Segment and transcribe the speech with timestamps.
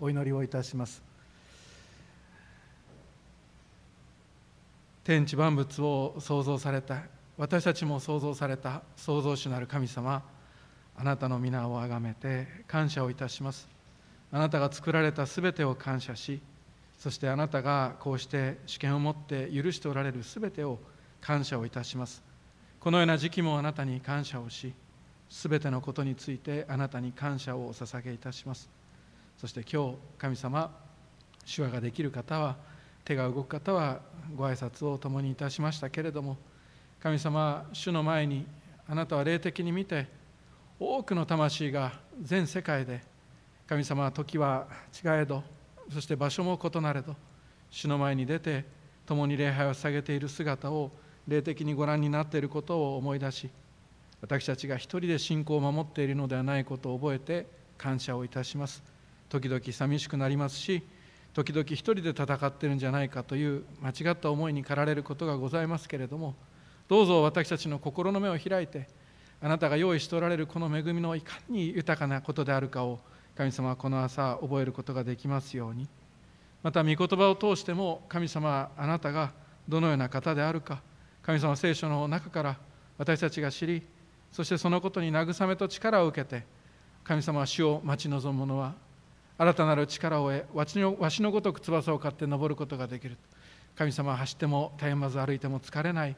[0.00, 1.02] お祈りをいたします。
[5.04, 7.02] 天地万物を創造された
[7.36, 10.22] 私たちも創造された創造主なる神様
[10.96, 13.68] あなたの皆をあがめて感謝をいたします。
[14.32, 16.40] あなたが作られたすべてを感謝し
[16.98, 20.78] そしてあなたがこうして主権を持って許しておられるすべてを
[21.20, 22.22] 感謝をいたします。
[22.78, 24.72] このような時期もあなたに感謝をし
[25.28, 28.79] すべてのことについてあなたに感謝をお捧げいたします。
[29.40, 30.70] そして今日神様
[31.46, 32.58] 手話ができる方は
[33.06, 34.00] 手が動く方は
[34.36, 36.36] ご挨拶を共にいたしましたけれども
[37.02, 38.46] 神様主の前に
[38.86, 40.08] あなたは霊的に見て
[40.78, 43.00] 多くの魂が全世界で
[43.66, 45.42] 神様は時は違えど
[45.90, 47.16] そして場所も異なれど
[47.70, 48.66] 主の前に出て
[49.06, 50.90] 共に礼拝を捧げている姿を
[51.26, 53.48] 霊的にご覧になっていることを思い出し
[54.20, 57.46] 私たちが一人で信仰を守っているのではないことを覚えて
[57.78, 58.99] 感謝をいたします。
[59.30, 60.82] 時々寂しくなりますし
[61.32, 66.34] 時々一人で戦ってるんじゃないかという間違った思いに駆られることがございますけれども
[66.88, 68.88] どうぞ私たちの心の目を開いて
[69.40, 72.98] あなたが用意しておられるこの恵みのいかに豊かなことであるかを
[73.36, 75.88] 神様はこの朝覚えることができますように。
[76.62, 79.32] また御言葉を通しても神様あなたが
[79.66, 80.82] どのような方であるか
[81.22, 82.58] 神様聖書の中から
[82.98, 83.82] 私たちが知り
[84.30, 86.44] そしてそのことに慰めと力を受けて
[87.02, 88.74] 神様は死を待ち望む者は
[89.40, 93.16] 新たなる力を得わしのわしのごとく翼を買って登ることができる。
[93.74, 96.16] 神様は走っても絶えまず歩いても疲れない。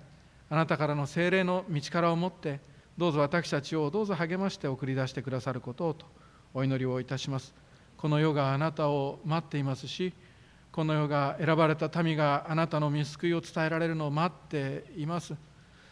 [0.50, 2.58] あなたからの精霊の道からを持って
[2.98, 6.04] どうぞ私たちをどうぞ励まして送り出してくださることをと
[6.52, 7.54] お祈りをいたします。
[7.96, 10.12] この世があなたを待っていますし
[10.72, 15.36] この世が選ばれた民があなたの見救いを伝えられるのを待っています。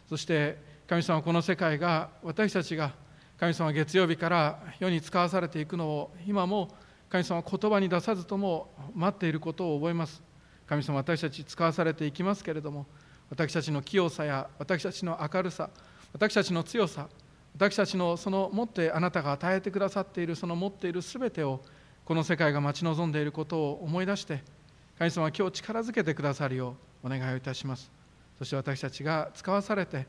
[0.08, 0.58] そして
[0.88, 2.90] 神様この世界が私たちが
[3.38, 6.74] 神様月曜日から世に使わされていくのを今も
[7.10, 10.22] 神様言葉に出さずとも待っていることを覚えます。
[10.66, 12.86] 神様私たち使わされていきますけれども
[13.28, 15.68] 私たちの清さや私たちの明るさ
[16.12, 17.08] 私たちの強さ
[17.56, 21.60] 私たちのその持ってあなたが与えてくださっているその持っている全てを
[22.04, 24.44] この世界が待ち望んでいることを思い出して
[24.96, 27.90] 神様は今日力づけてくださるようお願いをいたします。
[28.38, 30.06] そして私たちが使わされて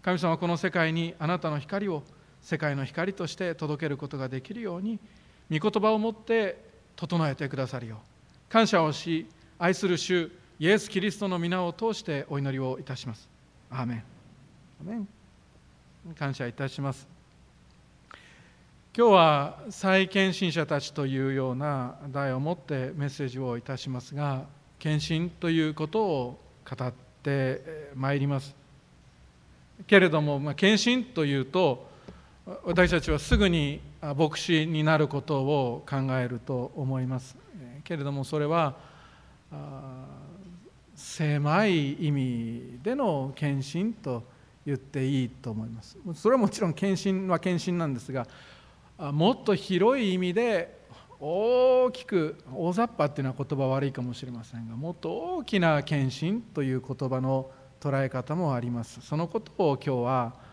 [0.00, 2.04] 神様はこの世界にあなたの光を
[2.40, 5.00] 世界の光として届けることができるように
[5.50, 6.62] 御言葉を持って
[6.96, 9.26] 整えてくださるよう感謝をし
[9.58, 13.28] 愛する主イエス・キリストの皆を通してお祈りをいたします。
[13.70, 14.02] アーメン。
[14.80, 15.08] アメン
[16.16, 17.08] 感謝いたします。
[18.96, 24.44] 今日は再献身者たちというような題を持ってメッセージをいたしますが、
[24.78, 28.54] 献身ということを語ってまいります。
[29.88, 31.90] けれども、まあ、献身というと、
[32.64, 37.36] 私たちはすぐに牧師になることを考えると思います。
[37.84, 38.74] けれどもそれは
[40.94, 44.22] 狭い意味での献身と
[44.66, 48.26] 言っていいと思いますそれはもちろん献身は献身なんですが
[48.98, 50.82] もっと広い意味で
[51.20, 57.50] 大きく大雑把っていうのは言葉悪いかもしれませんがもっと大きな献身という言葉の
[57.80, 60.43] 捉え方もありますそのことを今日は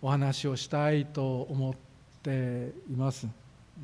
[0.00, 1.74] お話をしたいと思っ
[2.22, 3.26] ています。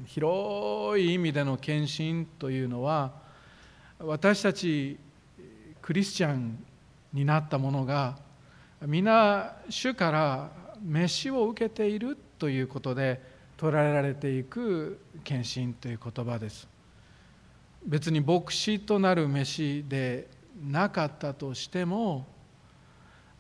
[0.06, 3.12] 広い意味での献身というのは
[3.98, 4.98] 私たち
[5.80, 6.58] クリスチャン
[7.12, 8.18] になった者が
[8.82, 10.50] 皆主から
[10.82, 13.22] 飯を受けているということで
[13.56, 16.68] 捉えられていく献身という言葉です。
[17.86, 20.28] 別に牧師となる飯で
[20.62, 22.26] なかったとしても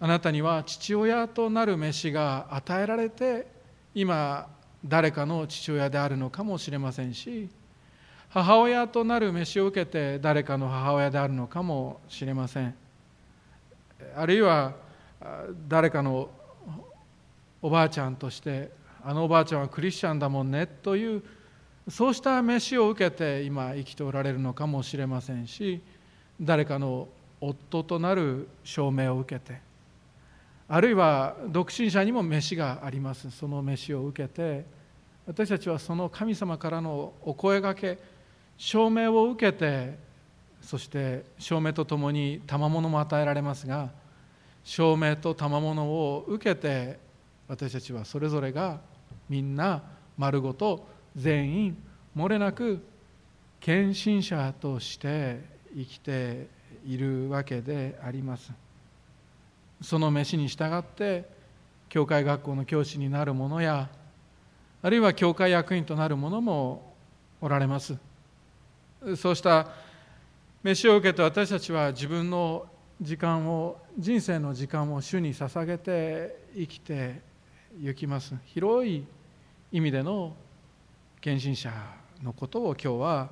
[0.00, 3.46] あなたには父親となる飯が与えられて
[3.94, 4.48] 今
[4.84, 7.48] 誰かの父親であるのかもしれませんし
[8.28, 12.74] 母親となる飯を受けて誰かの母親であるのかもしれません。
[14.16, 14.74] あるいは
[15.68, 16.28] 誰かの
[17.62, 18.70] おばあちゃんとして
[19.02, 21.22] あのおばあちゃんはクリスチャンだもんねという
[21.88, 25.80] そうした飯を受けて今生きておられるのかもしれませんし
[26.40, 27.08] 誰かの
[27.40, 29.60] 夫となる証明を受けて
[30.66, 33.30] あるいは独身者にも飯があります。
[33.30, 34.64] その飯を受けて
[35.26, 37.98] 私たちはその神様からのお声がけ
[38.56, 39.98] 証明を受けて
[40.60, 43.90] そして証明とともに賜物も与えられますが
[44.62, 46.98] 証明と賜物を受けて
[47.48, 48.80] 私たちはそれぞれが
[49.28, 49.82] みんな
[50.16, 50.86] 丸ごと
[51.16, 51.76] 全員
[52.16, 52.82] 漏れなく
[53.60, 55.40] 献身者として
[55.74, 56.46] 生きて
[56.86, 58.63] いるわけであります。
[59.84, 61.28] その飯に従って
[61.90, 63.90] 教会学校の教師になる者や
[64.82, 66.94] あるいは教会役員となる者も
[67.40, 67.96] おられます。
[69.16, 69.68] そうした
[70.62, 72.66] 飯を受けて私たちは自分の
[73.00, 77.20] 時間を人生の時間を主に捧げて生きて
[77.82, 78.34] いきます。
[78.46, 79.04] 広い
[79.70, 80.34] 意味での
[81.20, 81.70] 献身者
[82.22, 83.30] のことを今日は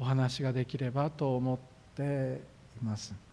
[0.00, 1.58] お話ができればと思っ
[1.94, 2.40] て
[2.80, 3.31] います。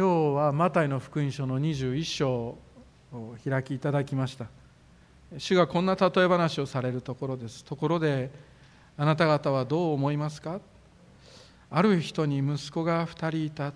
[0.00, 2.56] 今日はマタイの福音書の21章
[3.12, 4.46] を開きいただきました。
[5.36, 7.62] 主がこんな例え話をされるところです。
[7.66, 8.30] ところで
[8.96, 10.58] あなた方はどう思いますか？
[11.70, 13.74] ある人に息子が2人いた。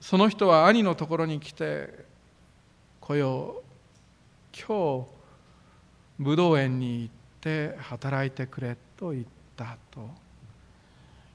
[0.00, 2.06] その人は兄のところに来て
[3.02, 3.62] 「来よ
[4.58, 5.06] 今日
[6.18, 9.24] 武道園に行って働いてくれ」と言っ
[9.54, 10.08] たと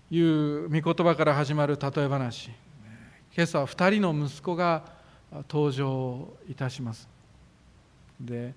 [0.10, 2.50] いう御言葉から始まる例え話。
[3.40, 4.84] 今朝2人の息子が
[5.50, 7.08] 登場いたします。
[8.20, 8.54] で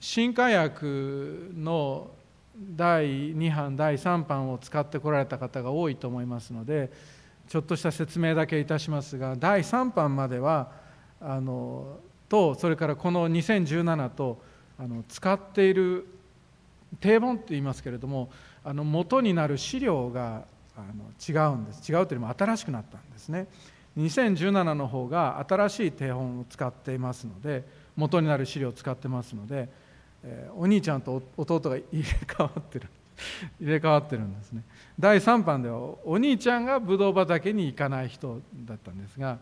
[0.00, 2.10] 新海薬の
[2.58, 6.90] 第2版第3版を使ってこられた方が多いと思いますので
[7.46, 10.72] ちょっとした説明だけいたしますが第3版までは
[11.20, 14.42] あのとそれからこの2017と
[14.80, 16.08] あの使っている
[16.98, 18.30] 定本って言いますけれども
[18.64, 20.42] あの元になる資料が
[20.76, 21.90] あの違うんです。
[21.90, 23.46] 違うというよりも新しくなったんですね。
[23.98, 27.64] 2017の方が新しい定本を使っていますので
[27.96, 29.70] 元になる資料を使ってますので
[30.26, 32.88] えお兄ちゃんと弟が入れ替わってる。
[33.58, 34.62] 入れ替わってるんですね。
[34.98, 39.38] 第3版ではお兄ちゃんがブドウ畑に行かない人だったんですが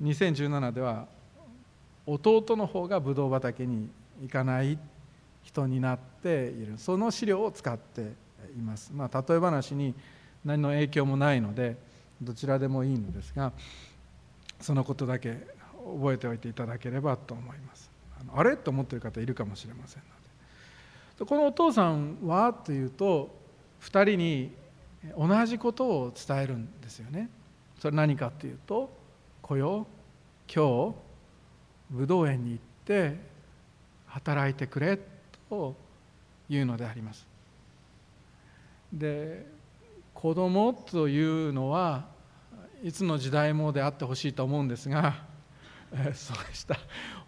[0.00, 1.06] 2017では
[2.06, 3.90] 弟の方がブドウ畑に
[4.22, 4.78] 行かない
[5.42, 6.74] 人になっている。
[6.76, 8.12] その資料を使って
[8.56, 9.94] います、まあ、例え話に
[10.46, 11.76] 何の影響もないので
[12.22, 13.52] どちらでもいいのですが
[14.60, 15.46] そのことだけ
[15.84, 17.90] 覚えておいていただければと思います。
[18.34, 18.56] あれ？
[18.56, 20.06] と思ってる方いるかもしれませんの
[21.18, 21.24] で。
[21.26, 23.34] このお父さんはというと
[23.82, 24.52] 2人に
[25.16, 27.28] 同じことを伝えるんですよね。
[27.78, 28.90] それ何かっていうと
[29.42, 29.86] 「来よ
[30.52, 30.94] 今日
[31.90, 33.16] 武道園に行って
[34.06, 34.98] 働いてくれ」
[35.50, 35.76] と
[36.48, 37.26] いうのであります。
[38.92, 39.55] で
[40.16, 42.06] 子供というのは
[42.82, 45.14] いつの時代もであってほしいと思うんですが
[45.92, 46.76] えそうでした。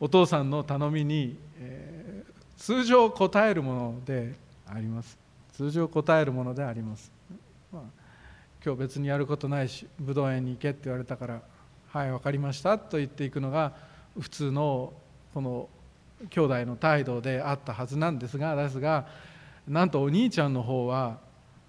[0.00, 2.25] お父さんの頼みに、え
[2.56, 4.35] 通常答えるもので
[4.67, 5.17] あります。
[5.58, 7.11] 通常答えるものであります、
[7.73, 7.82] まあ、
[8.64, 11.43] 今日別にやることないし武道園に行けって言われたから
[11.88, 13.73] はい分かりましたと言っていくのが
[14.20, 14.93] 普通の
[15.34, 15.69] この
[16.31, 19.08] 兄弟の態度であったはずなんですがですが
[19.67, 21.19] なんとお兄ちゃんの方は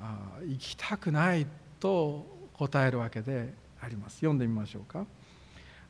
[0.02, 1.46] あ行きたくない
[1.80, 4.18] と答えるわけであります。
[4.18, 5.06] 読んでみましょうか。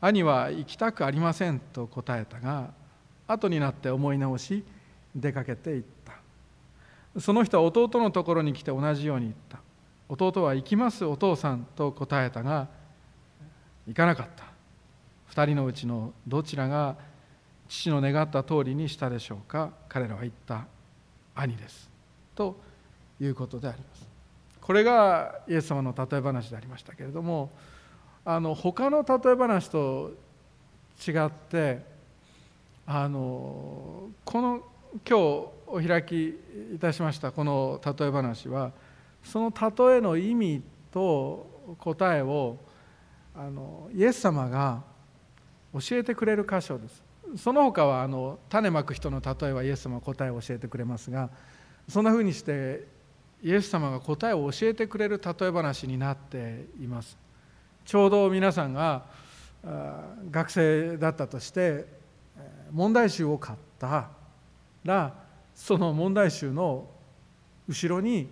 [0.02, 2.72] 兄は行きたくありませんと答えたが
[3.28, 4.64] 後になって思い直し
[5.16, 6.14] 出かけていった。
[7.20, 9.60] その人は弟のところに来て同じように言った。
[10.08, 12.68] 弟は行きますお父さんと答えたが
[13.88, 14.46] 行かなかった。
[15.32, 16.96] 2人のうちのどちらが
[17.68, 19.72] 父の願った通りにしたでしょうか。
[19.88, 20.66] 彼らは言った。
[21.36, 21.90] 兄です。
[22.36, 22.60] と
[23.20, 24.08] いうことであります。
[24.62, 27.50] これがイエス様の例え話でありましたけれども
[28.24, 30.12] あの他の例え話と
[31.08, 31.84] 違って
[32.86, 34.64] あのこの
[35.08, 35.18] 今日
[35.68, 36.40] お開き
[36.76, 38.72] いたしましたこの例え話は
[39.24, 40.62] その例えの意味
[40.92, 42.58] と答えを
[43.36, 44.84] あのイエス様が
[45.74, 47.04] 教えてくれる箇所です。
[47.38, 51.30] その他はあの種まく人の例えはイエス様が答えを教えてくれますが
[51.88, 52.88] そんなふうにして
[53.42, 57.18] イエス様が答えを教えてくれる例え話になっています。
[57.86, 59.06] ちょうど皆さんが
[60.32, 61.86] 学生だったとして
[62.72, 64.10] 問題集を買った
[64.84, 65.14] ら
[65.56, 66.88] その問題集の
[67.68, 68.30] 後ろに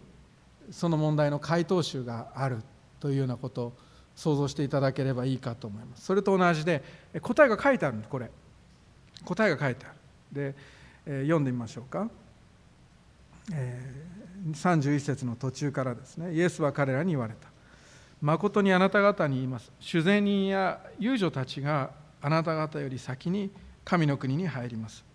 [0.72, 2.60] その問題の回答集がある
[3.00, 3.74] というようなことを
[4.16, 6.06] 想像していただければいいかと思います。
[6.06, 6.84] それと同じで
[7.22, 8.30] 答えが書いてあるんですこれ。
[9.24, 9.96] 答えが書いてある。
[10.32, 10.56] で、
[11.06, 12.10] え読んでみましょうか、
[13.54, 14.17] えー、
[14.52, 17.50] 31節の途中からですねイエスは彼らに言われた。
[18.22, 19.72] 誠にあなた方に言います。
[19.80, 21.92] 主税人や遊女たちが
[22.22, 23.52] あなた方より先に
[23.86, 25.06] 神の国に入ります。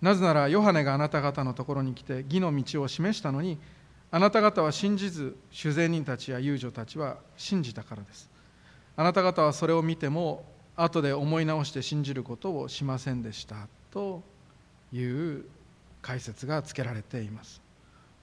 [0.00, 3.58] なぜならヨハネがあなた方のところに来て義の道を示したのに
[4.10, 8.30] あなた方は信じず主税人たちや遊女たちは信じたからです。
[8.96, 10.44] あなた方はそれを見ても
[10.76, 14.22] 後で思い直して信じることをしませんでしたと
[14.92, 15.44] いう
[16.02, 17.65] 解説がつけられています。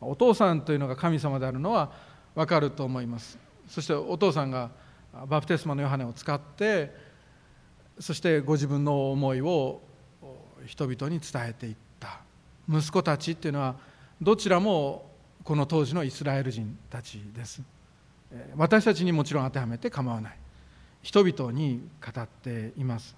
[0.06, 1.92] お父さんというのが神様であるのは
[2.36, 3.38] 分かると思います。
[3.68, 4.72] そしてお父さんが
[5.28, 6.94] バプテスマのヨハネを使って
[8.00, 9.82] そしてご自分の思いを
[10.66, 12.22] 人々に伝えていった。
[12.70, 13.76] 息子たちっていうのは
[14.22, 15.10] どちらも
[15.44, 17.62] この当時のイスラエル人たちです。
[18.56, 20.38] 私たちにもちろん当てはめて構わない。
[21.02, 23.16] 人々に語っています。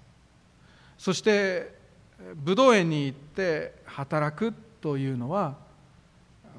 [0.98, 1.75] そして
[2.36, 5.56] 武道園に行って働くというのは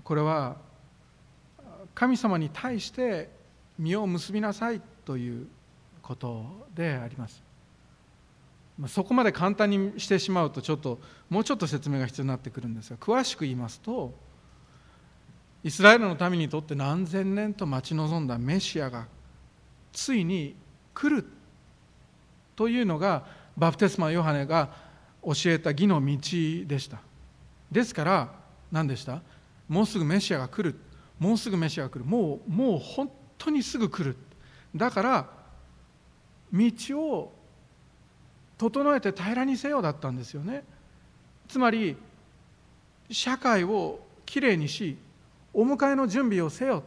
[0.07, 0.57] これは
[1.93, 3.29] 神様に対して
[3.77, 5.49] 実を結びなさいという
[6.01, 7.43] ことであります。
[8.87, 14.15] そこまで簡単にしてしまうとちょっともうちょっと説明が必要になってくるんですが詳しく言いますと
[15.65, 19.07] イスラエルの民にとって何千年と待ち望んだメシアが
[19.93, 20.55] ついに
[20.95, 21.27] 来る
[22.55, 23.25] というのが
[23.57, 24.71] バプテスマヨハネが
[25.25, 26.17] 教えた義の道
[26.67, 27.01] でした。
[27.73, 28.31] ですから
[28.71, 29.21] 何でした？
[29.69, 30.79] もうすぐメシアが来る。
[31.19, 32.05] もうすぐメシアが来る。
[32.05, 34.17] もうもう本当にすぐ来る。
[34.75, 35.27] だから
[36.53, 36.71] 道
[37.01, 37.33] を
[38.59, 40.65] 整えて平らにせよだったんですよね。
[41.49, 41.97] つまり
[43.11, 44.97] 社会をきれいにし
[45.53, 46.83] お迎えの準備をせよ。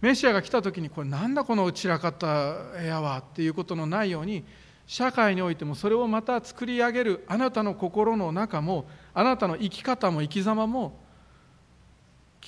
[0.00, 4.44] メシアが来た時にこれなんだこの散らかった部屋はっていうことのないように
[4.84, 10.98] 社会においてもそれをまた作り上げるあなたの心の中もあなたの生き方も生き様も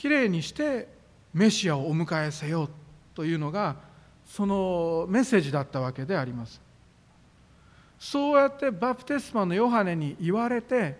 [0.04, 0.86] きれいにして
[1.32, 2.68] メシアをお迎えせよ
[3.14, 3.76] というのが
[4.26, 6.60] そのメッセージだったわけであります。
[7.98, 10.98] そうやってバプテスマのヨハネに言われて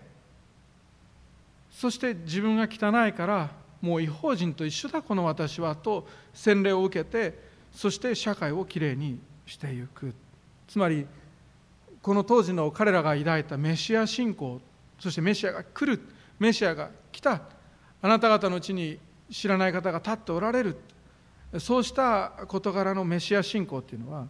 [1.70, 3.50] そして自分が汚いから
[3.82, 7.38] もう違法人と一緒だこの私はと洗礼を受けて
[7.74, 10.14] そして社会をきれいにしていく。
[10.66, 11.06] つまり
[12.00, 14.62] この当時の彼らが抱いたメシア信仰
[14.98, 16.00] そしてメシアが来る
[16.38, 17.42] メシアが来た
[18.04, 18.98] あなた方のうちに
[19.30, 20.76] 知らない方が立っておられる。
[21.58, 24.26] そうした事柄のメシア信仰っていうのは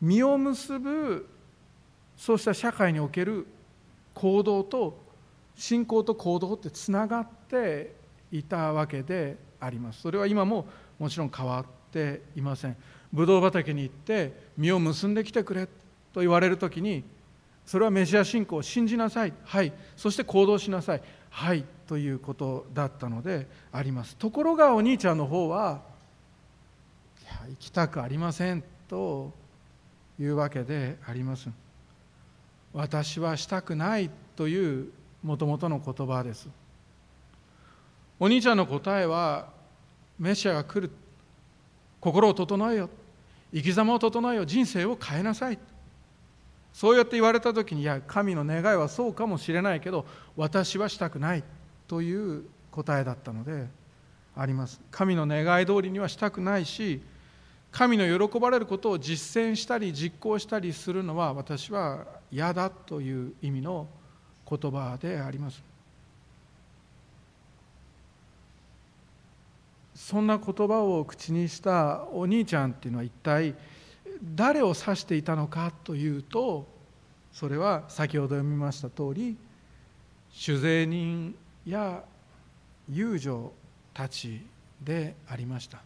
[0.00, 1.28] 実を結ぶ
[2.16, 3.48] そうした社会における
[4.14, 4.96] 行動と
[5.56, 7.96] 信仰と行動ってつながって
[8.30, 10.02] いたわけであります。
[10.02, 12.76] それは今ももちろん変わっていません。
[13.12, 15.66] ブドウ畑に行って実を結んできてくれ
[16.12, 17.02] と言われる時に
[17.66, 19.32] それはメシア信仰を信じなさい。
[19.44, 19.72] はい。
[19.96, 21.02] そして行動しなさい。
[21.30, 24.16] はいということだったのであります。
[24.16, 25.80] ところがお兄ちゃんの方は
[27.22, 29.32] いや行きたくありませんと
[30.18, 31.48] いうわけであります
[32.72, 36.48] 私はしたくないというもともとの言葉です。
[38.18, 39.48] お兄ちゃんの答えは
[40.18, 40.90] メシアが来る。
[42.00, 42.90] 心を整えよ。
[43.52, 44.44] 生き様を整えよ。
[44.44, 45.58] 人生を変えなさい
[46.72, 51.44] そうやって言われた時にいや神の願いはそうかもしれないけど私はしたくない
[51.88, 53.66] という答えだったので
[54.36, 54.80] あります。
[54.90, 57.02] 神の願い通りにはしたくないし
[57.72, 63.86] 神の喜ばれることを実践したり実行したりするのは私は嫌だという意味の
[64.48, 65.62] 言葉であります。
[69.94, 73.54] そんな言葉を口にしたお兄ちゃんっていうのは一体
[74.22, 76.66] 誰を指していたのかというと
[77.32, 79.36] それは先ほど読みました通り
[80.32, 81.34] 酒税人
[81.66, 82.02] や
[82.88, 83.52] 遊女
[83.94, 84.40] たち
[84.82, 85.82] でありました。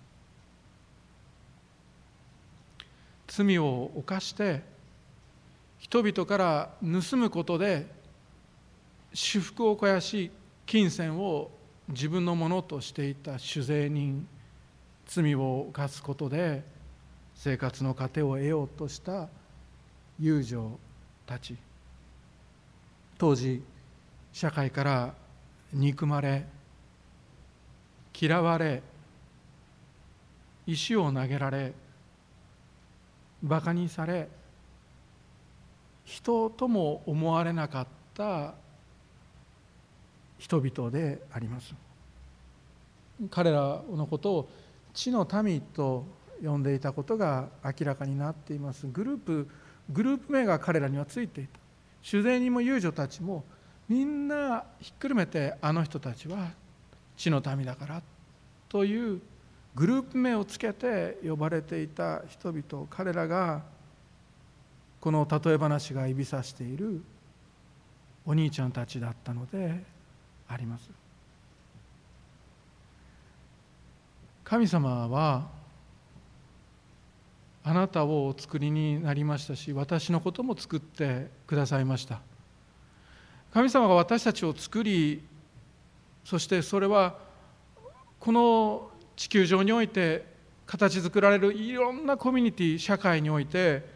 [3.26, 4.62] 罪を犯して
[5.78, 7.86] 人々から盗むことで
[9.12, 10.30] 私腹を肥やし
[10.66, 11.50] 金銭を
[11.88, 14.26] 自分のものとしていた酒税人
[15.06, 16.62] 罪を犯すことで
[17.36, 19.28] 生活の糧を得ようとした
[20.20, 20.78] 遊女
[21.26, 21.56] たち
[23.18, 23.62] 当時
[24.32, 25.14] 社会から
[25.72, 26.44] 憎まれ
[28.18, 28.82] 嫌われ
[30.66, 31.72] 石を投げられ
[33.42, 34.28] バカにされ
[36.04, 38.54] 人とも思われなかった
[40.38, 41.74] 人々であります
[43.30, 44.48] 彼らのことを
[44.92, 46.04] 地の民と
[46.42, 48.86] 呼んでいたことが明らかになっています。
[48.86, 49.48] グループ
[49.90, 51.58] グループ名が彼らにはついていた。
[52.02, 53.44] 主税人も遊女たちも
[53.88, 56.50] みんなひっくるめてあの人たちは
[57.16, 58.02] 地の民だから
[58.68, 59.20] という
[59.74, 63.62] グループ名をつけて呼ばれていた人々彼らが
[65.00, 67.02] この例え話が指さしている
[68.26, 69.82] お兄ちゃんたちだったので
[70.48, 70.90] あります。
[74.44, 75.48] 神様は
[77.66, 82.20] あなたをお作りになりましたし私のことも作ってくださいました。
[83.54, 85.24] 神様が私たちを作り
[86.24, 87.18] そしてそれは
[88.20, 90.26] この地球上において
[90.66, 93.86] 形作られるいろんなコミュニティ社会において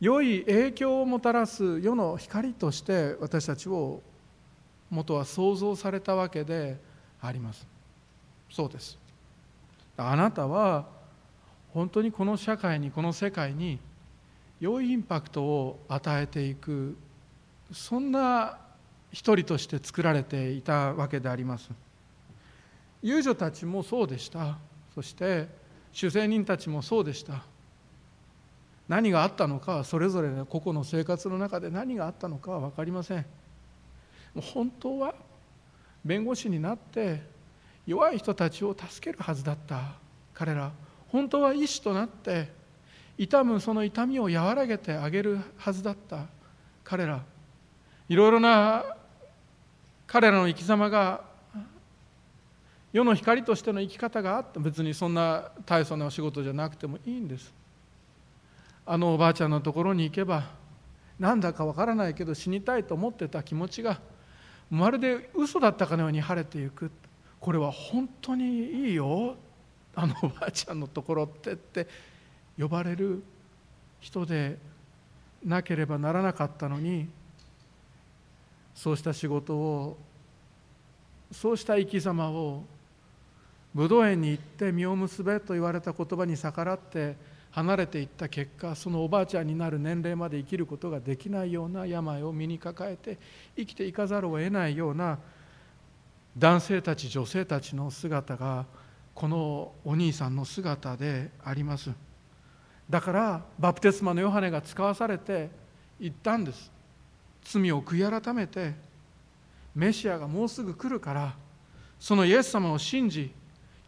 [0.00, 4.02] 良い影響をもたらす世の光として私たちを
[4.88, 6.78] 元は創造されたわけで
[7.20, 7.66] あります。
[8.50, 8.98] そうです。
[9.96, 10.86] あなたは
[11.76, 13.78] 本当にこの社会にこの世界に
[14.60, 16.96] 良いインパクトを与えていく
[17.70, 18.56] そんな
[19.12, 21.68] 一人として作られていたわけであります。
[23.02, 24.56] 遊女たちもそうでした。
[24.94, 25.48] そして
[25.92, 27.42] 主税人たちもそうでした。
[28.88, 33.26] 何があったのかそれぞれの個々の生活の中で何があったのかは分かりません。
[34.34, 35.14] もう本当は
[36.02, 37.20] 弁護士になって
[37.86, 39.92] 弱い人たちを助けるはずだった
[40.32, 40.72] 彼ら。
[41.08, 42.48] 本当は医師となって
[43.18, 46.26] 痛むその痛みを和らげてあげるはずだった。
[46.84, 47.22] 彼ら。
[48.08, 48.84] いろいろな
[50.06, 51.24] 彼らの生き様が
[52.92, 57.52] 世の光としての生き方があって別にそんな大層なお仕事じゃなくてもいいんです。
[58.86, 60.44] あのおばあちゃんのところに行けば
[61.18, 64.00] なんだかわからないけど死にたいと思ってた気持ちが
[64.70, 66.90] まるで嘘だったかのように晴れていく。
[67.40, 69.36] これは本当にいいよ。
[69.96, 71.88] あのおばあちゃんのところってって
[72.58, 73.22] 呼ばれる
[73.98, 74.58] 人で
[75.44, 77.08] なければならなかったのに
[78.74, 79.96] そうした仕事を
[81.32, 82.62] そうした生き様を
[83.74, 87.16] 武道園に行って実を結べと言われた言葉に逆らって
[87.50, 93.18] 離れていった結果そのおばあちゃんになる年齢まで生きることができないような病を身に抱えて
[93.56, 95.18] 生きていかざるを得ないような
[96.36, 98.66] 男性たち女性たちの姿が
[99.16, 101.90] このお兄さんの姿であります。
[102.88, 105.48] だからバプテスマのヨハネが使わされて
[105.98, 106.70] 言ったんです。
[107.42, 108.74] 罪を悔い改めて
[109.74, 111.34] メシアがもうすぐ来るから
[111.98, 113.32] そのイエス様を信じ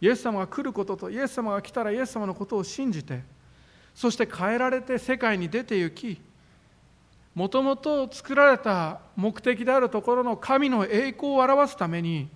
[0.01, 3.21] イエス様が来ることとイエス様が来たらイエス様のことを信じて
[3.95, 6.21] そして変えられて世界に出て行き
[7.35, 12.29] もともと作られた目的であるところの神の栄光を表すために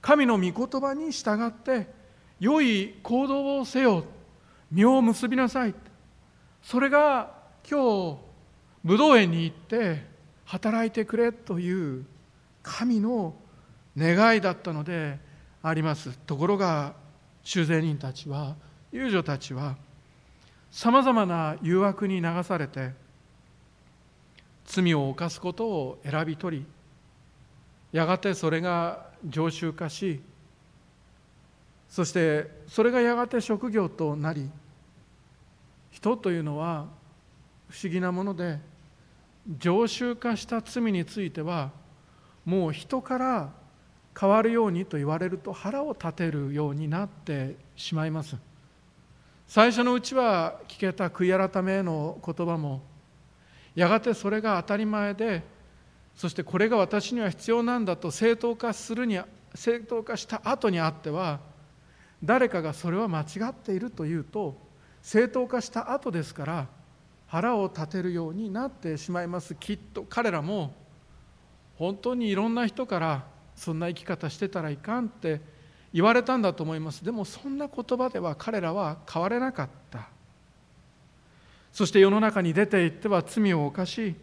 [0.00, 2.03] 神の御言葉に従って
[2.44, 4.04] 良い行動をせよ。
[4.70, 5.74] 実を結びなさい。
[6.62, 7.30] それが
[7.68, 8.18] 今日
[8.84, 10.04] 武道園に行って
[10.44, 12.04] 働いてくれという
[12.62, 13.34] 神の
[13.96, 15.18] 願いだったので
[15.62, 16.10] あります。
[16.26, 16.92] ところが
[17.42, 18.56] 修税人たちは
[18.92, 19.76] 遊女たちは
[20.70, 22.90] さまざまな誘惑に流されて
[24.66, 26.66] 罪を犯すことを選び取り
[27.92, 30.20] やがてそれが常習化し
[31.94, 34.50] そしてそれがやがて職業となり
[35.92, 36.88] 人というのは
[37.68, 38.58] 不思議なもので
[39.60, 41.70] 常習化した罪については
[42.44, 43.52] もう人から
[44.18, 48.36] 変わるようにと言われると腹を立てるようになってしまいます。
[49.46, 52.82] 最初のうちは聞けた悔い改めの言葉も
[53.76, 55.44] やがてそれが当たり前で
[56.16, 59.20] そしてこれが私には必要なんだと正当化するに
[59.54, 61.53] 正当化した後にあっては
[62.24, 64.56] 誰かがそれは間違っているというと
[65.02, 66.66] 正当化した後ですから
[67.26, 69.54] 腹を立てるようになってしまいます。
[69.54, 70.74] きっと彼らも
[71.76, 73.24] 本当にいろんな人から
[73.56, 75.40] そんな生き方してたらいかんって
[75.92, 77.04] 言われたんだと思います。
[77.04, 80.08] でもそんな言葉では彼らは変われなかった。
[81.72, 84.14] そして世の中に出て行っては罪を犯し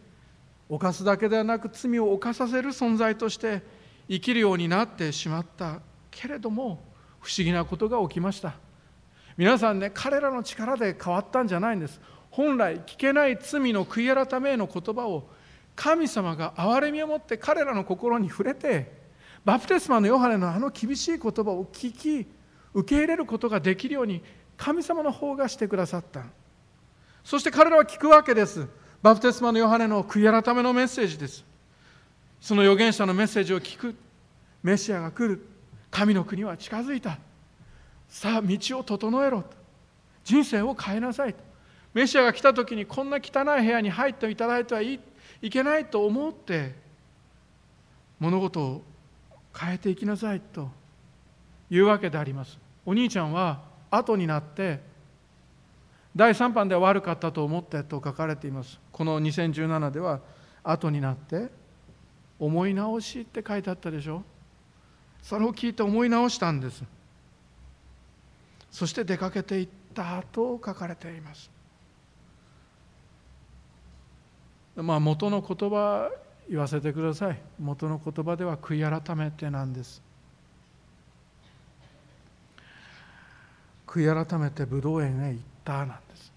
[0.69, 3.61] 犯すだけではなく罪を犯させる存在として
[4.09, 5.81] 生きるようになってしまった。
[6.09, 6.90] けれども
[7.21, 8.55] 不思議なことが起きました。
[9.37, 12.01] 皆さんね彼らの力で変わったんじゃないんです。
[12.29, 15.29] 本来聞けない罪の悔い改めの言葉を
[15.75, 18.91] 神様が憐れみを持って彼らの心に触れて
[19.43, 22.27] バプテスマのヨハネのあの厳しい言葉を聞き
[22.73, 24.21] 受け入れることができるように
[24.57, 26.23] 神様の方がしてくださった。
[27.23, 28.67] そして彼らは聞くわけです。
[29.01, 31.43] バプテスマのヨハネの悔い改めのメッセージです。
[32.39, 33.95] その預言者のメッセージを聞く。
[34.63, 35.50] メシアが来る。
[35.91, 37.19] 神の国は近づいた。
[38.09, 39.43] さあ道を整えろ
[40.23, 41.35] 人生を変えなさい
[41.93, 44.99] メシアが来た時にこんな汚い部屋に入っていただいてはい
[45.41, 46.75] いけないと思って
[48.19, 48.81] 物事を
[49.57, 50.81] 変えていきなさいと。
[51.71, 52.59] いうわけであります。
[52.85, 54.81] お兄ちゃんは後になって
[56.15, 58.77] 第3版では悪かったと思ってと書かれています。
[58.91, 60.19] この2017では
[60.63, 61.49] 後になって
[62.37, 64.21] 思い直しって書いてあったでしょ。
[65.21, 66.83] それを聞いて思い直したんです。
[68.71, 71.49] そして出かけていったと書かれています。
[74.75, 76.09] まあ元の言葉
[76.49, 77.39] 言わせてください。
[77.59, 80.01] 元の言葉では悔い改めてなんです。
[83.85, 86.31] 悔い改めて武道園へ行ったなんです。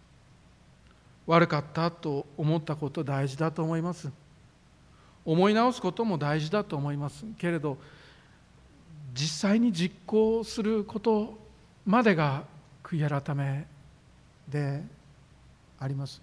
[1.26, 4.10] 悪かったと思ったこと大事だと思います。
[5.24, 7.24] 思い直すことも大事だと思います。
[7.38, 7.78] けれど
[9.14, 11.38] 実際に実行すること
[11.86, 12.42] までが
[12.82, 13.66] 悔い改め
[14.48, 14.82] で
[15.78, 16.20] あります。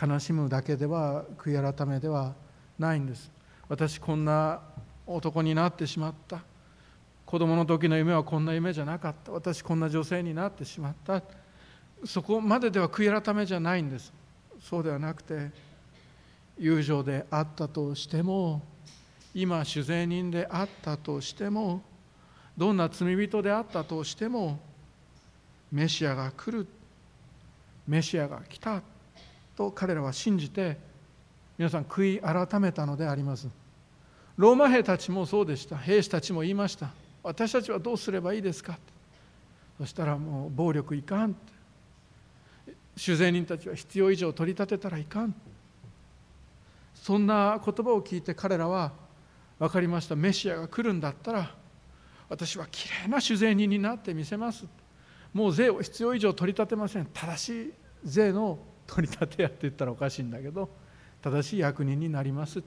[0.00, 2.32] 悲しむだけでは悔い改めでは
[2.78, 3.30] ないんです。
[3.68, 4.60] 私こんな
[5.06, 6.40] 男になってしまった。
[7.26, 9.32] 子供の時の夢はこんな夢じゃなかった。
[9.32, 11.22] 私こんな女性になってしまった。
[12.06, 14.10] そこまででは悔い改めじゃないんです。
[14.62, 15.50] そうではなくて
[16.58, 18.62] 友情であったとしても
[19.40, 21.80] 今酒税人であったとしても
[22.56, 24.58] どんな罪人であったとしても
[25.70, 26.66] メシアが来る
[27.86, 28.82] メシアが来た
[29.56, 30.76] と彼らは信じて
[31.56, 33.48] 皆さん悔い改めたのであります。
[34.36, 35.76] ローマ兵たちもそうでした。
[35.76, 36.90] 兵士たちも言いました。
[37.22, 38.76] 私たちはどうすればいいですか？
[39.78, 41.36] そしたらもう暴力いかん
[42.96, 45.34] 酒税人たちは必要以上取り立てたらいかん。
[46.96, 48.90] そんな言葉を聞いて彼らは
[49.58, 50.14] 分かりました。
[50.16, 51.54] メシアが来るんだったら
[52.28, 54.66] 私はきれいな酒税人になってみせます。
[55.32, 57.06] もう税を必要以上取り立てません。
[57.06, 57.72] 正しい
[58.04, 60.70] 税の取り立てやって言ったらおかしいんだけど
[61.20, 62.62] 正しい役人になります。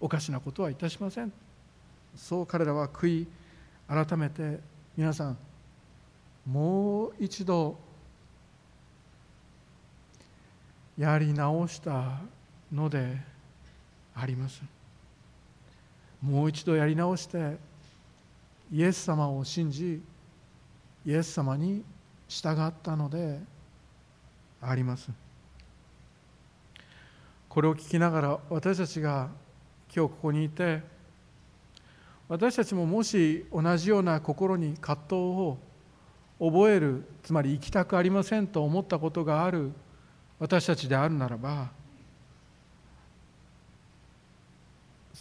[0.00, 1.32] おかしなことはいたしません。
[2.16, 3.28] そう彼らは悔い
[3.88, 4.60] 改めて
[4.96, 5.38] 皆さん
[6.46, 7.78] もう一度
[10.96, 12.20] やり直した
[12.72, 13.18] ので
[14.14, 14.62] あります。
[16.22, 17.56] もう一度やり直して
[18.72, 20.02] イエス様を信じ
[21.04, 21.84] イエス様に
[22.28, 23.40] 従ったので
[24.60, 25.10] あります。
[27.48, 29.28] これを聞きながら私たちが
[29.94, 30.82] 今日ここにいて
[32.28, 35.58] 私たちももし同じような心に葛藤を
[36.38, 39.72] 覚えるつまり行きたくありませんと思ったことがある
[40.38, 41.70] 私たちであるならば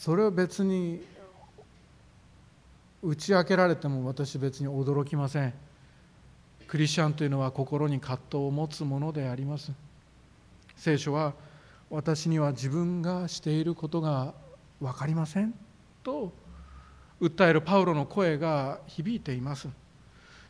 [0.06, 1.02] それは別に
[3.02, 5.54] 打ち明けられても私別に驚きません。
[6.68, 9.72] クリスチャンというのは心に葛藤を持つものであります。
[10.76, 11.34] 聖書は
[11.90, 14.36] 私には自分がしていることが
[14.80, 15.56] 分かりません。
[16.04, 16.32] と
[17.20, 19.68] 訴えるパウロの声が響いています。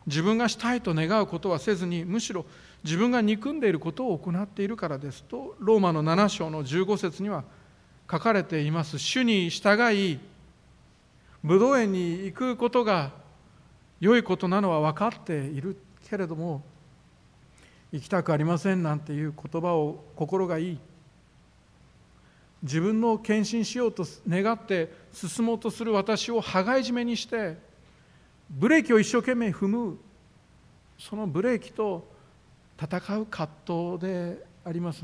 [0.05, 2.45] 自分がしたいと願うことはせずにむしろ
[2.83, 5.23] 自分が憎んでいることを行っているからです。
[5.23, 7.45] とローマの7章の15節には
[8.09, 8.99] 書かれています。
[8.99, 10.19] 主に従い
[11.43, 13.11] 武道園に行くことが
[13.99, 15.77] 良いことなのは分かっている
[16.09, 16.63] けれども
[17.91, 20.79] 行きたくありませんなんていう言葉を心がいい。
[22.63, 27.57] 自分の献身しようと願って進もうとする私を羽交い締めにして
[28.49, 29.97] ブレーキを一生懸命踏む。
[30.97, 32.07] そのブレーキと
[32.81, 35.03] 戦う葛藤であります。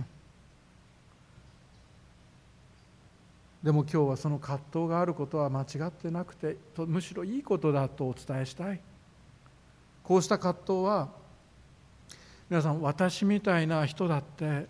[3.64, 8.80] でも今日はその葛藤があることは間違ってなくてむしろいいことだとお伝えしたい。
[10.04, 11.10] こうした葛藤は
[12.50, 14.68] 皆さん私みたいな人だって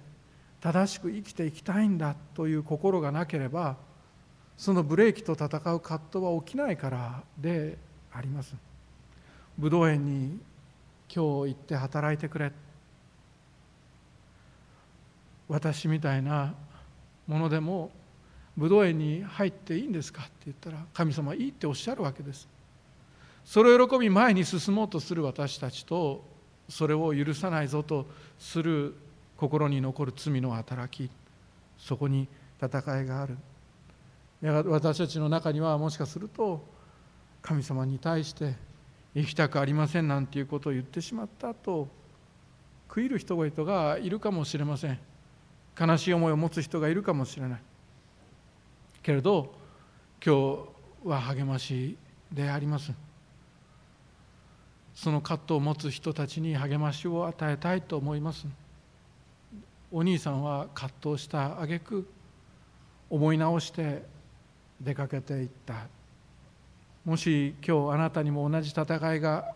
[0.60, 3.78] 正しく生きていきたいんだという心がなければ
[4.58, 7.78] そのブレーキと戦う葛藤は起きないからで
[8.12, 8.54] あります。
[9.58, 10.38] 武道園に
[11.14, 12.52] 今日行って働いてくれ。
[15.48, 16.54] 私みたいな
[17.28, 17.90] ものでも
[18.58, 20.24] 武道園に入っていいんですか？
[20.24, 22.48] って言ったら神様いいっておっしゃるわけです。
[23.46, 26.24] それを喜び前に進もうとする私たちと
[26.70, 28.06] それを許さないぞと
[28.38, 28.94] する
[29.38, 31.10] 心に残る罪の働き
[31.78, 32.28] そこに
[32.62, 33.38] 戦いがある。
[34.42, 36.64] 私たちの中にはもしかすると
[37.42, 38.56] 神様に対して
[39.16, 41.88] 生きたくありませんなんていうことを言ってしまったと
[42.90, 45.00] 悔いる人々がいるかもしれません。
[45.80, 47.62] 悲しい思いを持つ人がいるかもしれない。
[49.04, 49.54] けれど
[50.24, 50.36] 今
[51.04, 51.98] 日は励まし
[52.32, 52.92] であります。
[54.94, 58.46] その葛藤を持つ人たちに励ましを与えたいと思います。
[59.92, 62.08] お兄さんは葛藤した挙句
[63.10, 64.04] 思い直して
[64.80, 65.88] 出かけていった。
[67.04, 69.56] もし今日あなたにも同じ戦いが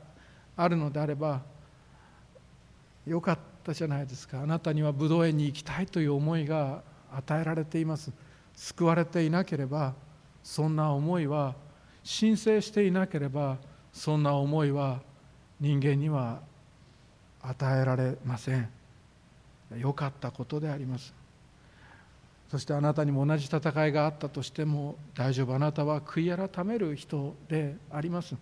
[0.57, 1.41] あるのであれば
[3.05, 4.41] よかったじゃないですか。
[4.41, 6.81] あなたには武道園に行きたいという思いが
[7.13, 8.11] 与えられています。
[8.55, 9.93] 救われていなければ
[10.43, 11.55] そんな思いは
[12.03, 13.57] 申請していなければ
[13.91, 15.01] そんな思いは
[15.59, 16.41] 人間には
[17.41, 18.69] 与えられません。
[19.77, 21.13] 良かったことであります。
[22.49, 25.55] そしてあなたにも同じ戦いがあったとしても大丈夫。
[25.55, 28.35] あなたは悔い改める人であります。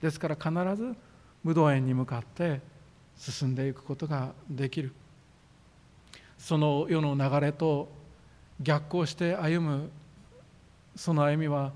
[0.00, 0.94] ですから必ず
[1.44, 2.60] 武道園に向かって
[3.16, 4.92] 進んでいくことができる。
[6.38, 7.88] その世の流れと
[8.60, 9.90] 逆行して歩む
[10.94, 11.72] その歩みは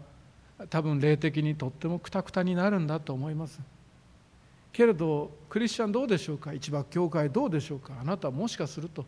[0.69, 3.61] 多分霊的にとってもくたくたになるんだと思います。
[4.73, 6.53] けれどクリスチャンどうでしょうか？
[6.53, 7.95] 一幕教会どうでしょうか？
[8.01, 9.05] あなたはもしかすると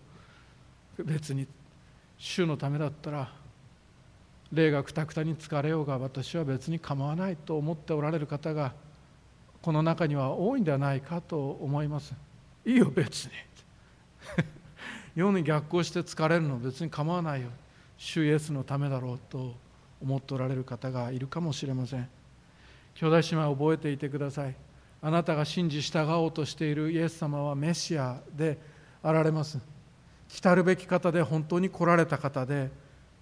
[0.98, 1.46] 別に
[2.18, 3.32] 主のためだったら
[4.52, 8.72] 霊がくたくたに疲れようが私は別に構わないと思っておられる方が
[9.62, 12.12] この中には多いんではないかと思います。
[12.66, 13.30] いいよ別に。
[15.14, 17.48] 世に逆行して疲れるの別に構わないよ。
[18.04, 19.54] 主イエスのためだろうと
[20.02, 22.08] 思っておられる方がいるかもしれません。
[22.96, 24.56] 兄弟姉妹覚えていてください。
[25.00, 28.58] あなたが信じ従おうとしているイエス様はメシアで
[29.04, 29.60] あられます。
[30.28, 32.70] 来るべき方で本当に来られた方で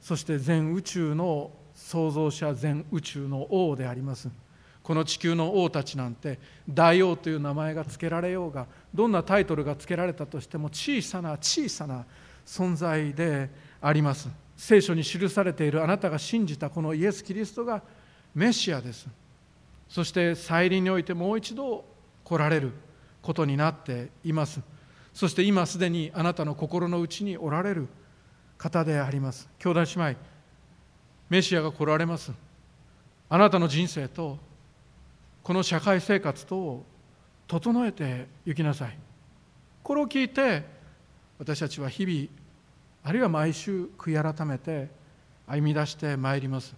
[0.01, 4.31] そして全宇宙の創造者全宇宙の王であります。
[4.83, 12.07] この地球の王たちなんて大王という名前が付けられようがどんなタイトルが付けられたとしても小さな小さな
[12.47, 13.51] 存在で
[13.83, 14.31] あります。
[14.61, 17.83] 聖書に記されているあなたが信じたこのイエス・キリストが
[18.35, 19.09] メシアです。
[19.89, 21.83] そして再臨においてもう一度
[22.23, 22.73] 来られる
[23.23, 24.61] ことになっています。
[25.15, 27.89] そして今すでにあなたの心の内におられる
[28.59, 29.49] 方であります。
[29.59, 30.19] 兄弟姉妹
[31.31, 32.31] メシアが来られます。
[33.31, 34.39] あなたの人生と
[35.43, 36.85] この社会生活とを
[37.49, 38.99] 整えてゆきなさい。
[39.83, 40.65] これを聞いて
[41.39, 42.40] 私たちは日々
[43.03, 44.89] あるいは毎週悔い改めて
[45.47, 46.75] 歩み出してまいります。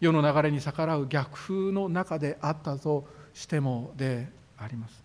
[0.00, 4.28] 世の流れに逆らう逆風の中であったとしてもで
[4.58, 5.02] あります。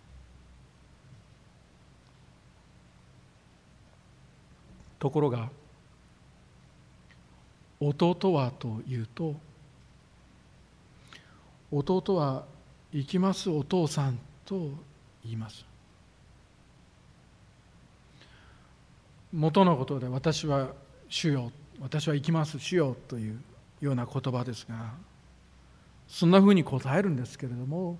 [4.98, 5.48] ところが
[7.80, 9.34] 弟はというと
[11.72, 12.44] 弟は
[12.92, 14.70] 行きますお父さんと
[15.24, 15.71] 言います。
[19.32, 20.68] 元のことで私は
[21.08, 23.40] 主よ私は行きます主よという
[23.80, 24.92] ような言葉ですが
[26.06, 27.98] そんなふうに答えるんですけれども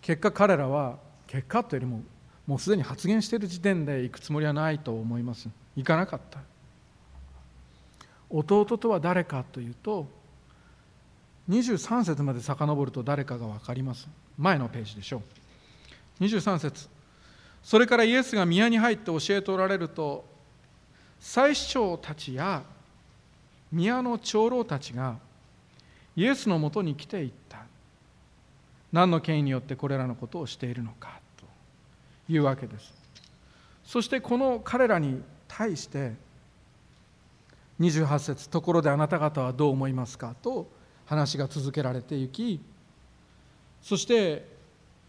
[0.00, 2.02] 結果彼らは結果というよりも
[2.46, 5.48] もうすでに発言している時点で行くつもりはないと思います。
[5.74, 6.40] 行かなかった。
[8.30, 10.06] 弟とは誰かというと
[11.48, 14.08] 23節まで遡ると誰かが分かります。
[14.38, 15.22] 前のページでしょ
[16.20, 16.24] う。
[16.24, 16.95] 23節。
[17.66, 20.24] それからイエスが宮に入って教えておられると
[21.18, 22.62] 祭司長たちや
[23.72, 25.16] 宮の長老たちが
[26.14, 27.64] イエスのもとに来ていった
[28.92, 32.94] 何の権威によってこれらのことをしているのかというわけです
[33.84, 36.12] そしてこの彼らに対して
[37.80, 40.68] 28節ところであなた方はどう思いますか?」と
[41.04, 42.60] 話が続けられていき
[43.82, 44.54] そして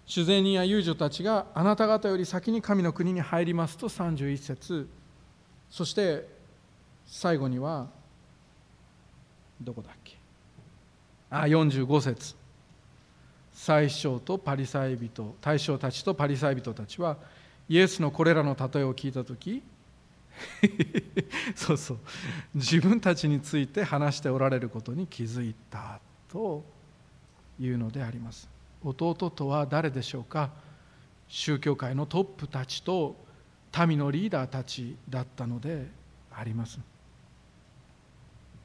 [0.08, 4.88] 主税人や遊女たちがあなた方より先に神の国に入りますと31節。
[5.70, 6.26] そして
[7.06, 7.88] 最後には
[9.62, 10.18] どこだっけ？
[11.30, 12.36] あ45節。
[13.52, 17.18] 最初とパリサイ人大将たちとパリサイ人たちは
[17.68, 19.62] イエスのこれらの例えを聞いた時
[21.56, 21.98] そうそう。
[22.56, 26.64] 自分たちについて話しておられることに気づいたと
[27.60, 28.48] いうのであります。
[28.90, 30.50] 弟とは誰でしょうか？
[31.28, 33.16] 宗教界のトップたちと
[33.88, 35.88] 民のリーダーたちだったので
[36.32, 36.80] あります。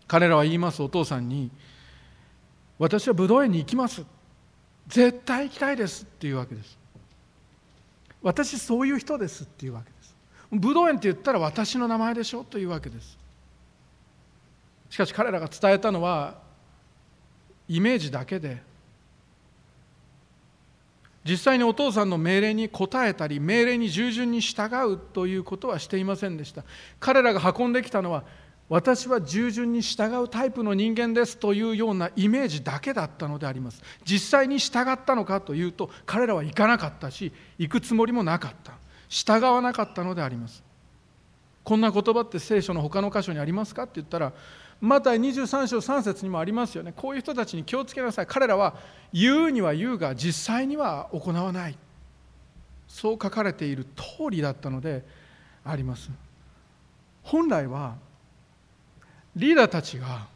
[0.06, 1.50] 彼らは言いますお父さんに
[2.78, 4.04] 「私は武道園に行きます。
[4.86, 6.78] 絶対行きたいです」っていうわけです。
[8.22, 9.44] 私そういう人です。
[9.44, 10.14] っていうわけです。
[10.52, 12.44] 武道園って言ったら私の名前でしょ？
[12.44, 13.18] というわけです。
[14.90, 16.34] しかし彼らが伝えたのは
[17.66, 18.62] イメージだけで
[21.24, 26.64] 実際にお父さんの命令に応えたり命令に従順に従うということはしていませんでした。
[26.98, 28.24] 彼らが運んできたのは
[28.68, 33.82] 私は従順に従うタイプの人間ですというようなイメージだけだったのであります。
[34.04, 38.72] 実際に従ったのかというと彼らは行かなかったし行くつもりもなかった。
[39.08, 40.62] 従わなかったのであります。
[41.62, 44.32] こんな言葉って聖書の他の箇所にありますかって言ったら
[44.82, 46.92] また23章3節にもありますよね。
[46.94, 48.26] こういう人たちに気をつけなさい。
[48.26, 48.74] 彼らは
[49.12, 51.78] 言うには言うが実際には行わない。
[52.88, 55.04] そう書かれている通りだったので
[55.64, 56.10] あります。
[57.22, 57.94] 本来は
[59.36, 60.26] リーダーたちが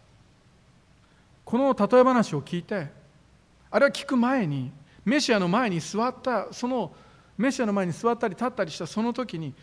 [1.45, 2.87] この例え話を聞いて
[3.69, 4.71] あれは聞く前に
[5.05, 6.93] メシアの前に座ったその
[7.37, 9.55] メシアの前に座ったり立ったりしたその時に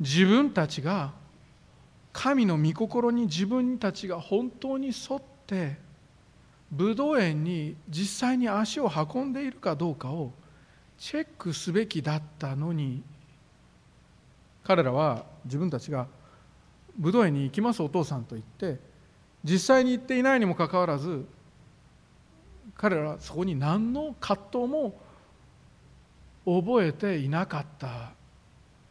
[0.00, 1.12] 自分たちが
[2.12, 5.76] 神の御心に自分たちが本当に沿って
[6.70, 10.32] ブドウ園に実際に足を運んでいるかどうかを
[10.98, 13.02] チェックすべきだったのに
[14.64, 16.06] 彼らは自分たちが
[16.96, 18.80] ブドウ園に行きますお父さんと言って
[19.42, 21.24] 実際に行っていないにもかかわらず
[22.76, 24.94] 彼らはそこに何の葛藤も
[26.44, 28.12] 覚えていなかった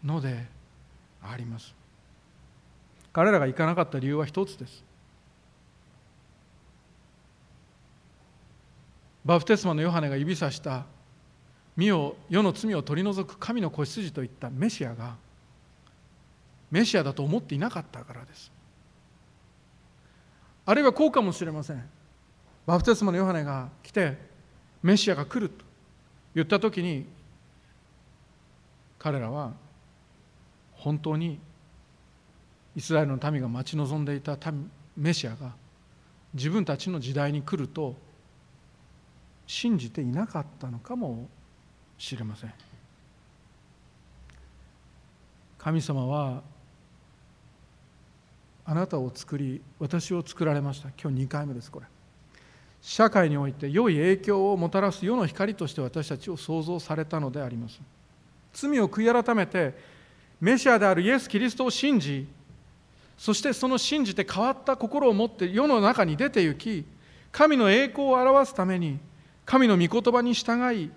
[0.04, 0.46] ので
[1.22, 1.79] あります。
[3.12, 4.84] 彼らが行かなかった理由は一つです。
[9.26, 10.86] バプテスマのヨハネが指さした
[11.76, 15.16] 身を世の罪を取り除く神の子羊といったメシアが
[16.72, 18.52] メシアだと思っていなかったからです。
[20.66, 21.84] あるいはこうかもしれません。
[22.66, 24.18] バプテスマのヨハネが来て
[24.84, 25.66] メシアが来ると
[26.36, 27.06] 言った時に
[28.98, 29.54] 彼らは
[30.74, 31.40] 本当に
[32.76, 34.38] イスラエルの民が待ち望んでいた
[34.96, 35.54] メシアが
[36.34, 37.96] 自分たちの時代に来ると
[39.48, 41.28] 信じていなかったのかも
[41.98, 42.54] しれません。
[45.58, 46.42] 神様は
[48.66, 50.90] あなたを作り私を作られました。
[51.02, 51.88] 今日2回目ですこれ。
[52.82, 57.82] 社会において良い影響をもたらす世の光として私たちを創造されたのであります。
[58.54, 59.74] 罪を悔い改めて
[60.40, 62.28] メシアであるイエス・キリストを信じ
[63.20, 66.86] そしてその信じて変わった心を持って世の中に出て行き
[67.34, 68.98] 神の栄光を表すために
[69.46, 70.90] 神の御言葉に従い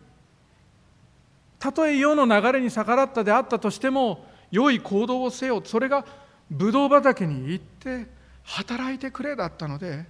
[1.59, 5.63] たとえ世の流れに逆らったであったとしても良い行動をせよ。
[5.65, 6.05] それが
[6.49, 8.07] ブドウ畑に行って
[8.45, 10.05] 働いてくれだったので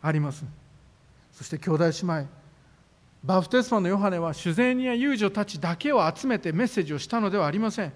[0.00, 0.46] あります。
[1.32, 2.26] そして兄弟姉妹
[3.24, 7.92] バプテスマのヨハネは主税人や遊女たちだけを集めてメッセージをしたのではありません。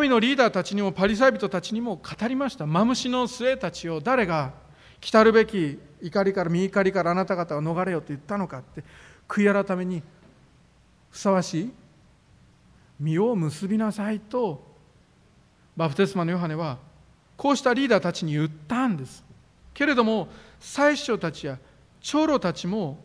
[0.00, 2.66] 民のリーダーたちにもパリサイ人たちにも語りました。
[2.66, 4.52] マムシの末たちを誰が
[5.00, 8.82] 来たるべき怒りから身怒りからあなた方は逃れよと言ったのかって
[9.28, 10.02] 悔い改めに
[11.10, 11.72] ふさわしい
[12.98, 14.64] 身を結びなさいと
[15.76, 16.78] バプテスマのヨハネは
[17.36, 19.22] こうしたリーダーたちに言ったんです。
[19.74, 20.28] けれども
[20.60, 21.58] 最初たちや
[22.00, 22.98] 長老たちも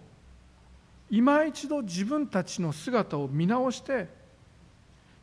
[1.10, 4.08] 今一度自分たちの姿を見直して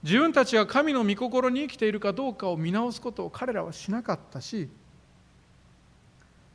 [0.06, 4.68] 自分たちが神の御心に生きているかどうかを見直すことを彼らはしなかったし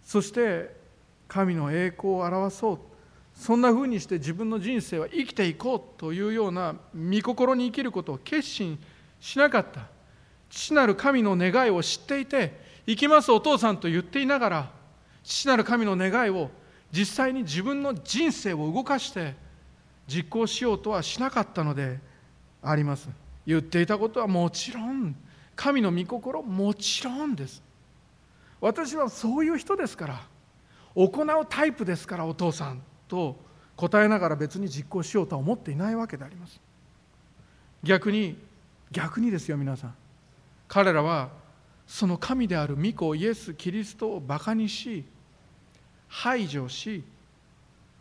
[0.02, 0.74] そして
[1.28, 2.80] 神の栄光を表そう。
[3.34, 8.80] そんなふうにして自分の人生は生きていこうというような御心に生きることを決心
[9.20, 9.88] しなかった。
[10.50, 14.72] 父なる神の願いを知っていて行きますお父さんと言っていながら
[15.24, 16.50] 父なる神の願いを
[16.92, 19.36] 実際に自分の人生を動かして
[20.08, 22.00] 実行しようとはしなかったので
[22.62, 23.21] あります。
[23.46, 25.16] 言っていたことはもちろん
[25.56, 27.62] 神の御心もちろんです。
[28.60, 30.22] 私はそういう人ですから
[30.96, 33.36] 行うタイプですからお父さんと
[33.76, 36.60] 答えながら別に実行しようとは思っていないわけであります。
[37.84, 38.38] 逆に
[38.92, 39.96] 逆にですよ皆さん。
[40.68, 41.30] 彼らは
[41.88, 45.04] その神である御子イエス・キリストをバカにし
[46.08, 47.04] 排除し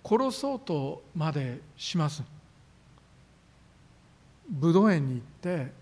[0.05, 2.23] 殺そうとまでします。
[4.51, 5.73] 武道園に行って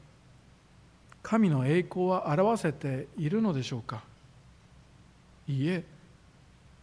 [1.23, 4.03] 神の栄光は表せているのでしょうか？
[5.49, 5.85] いいえ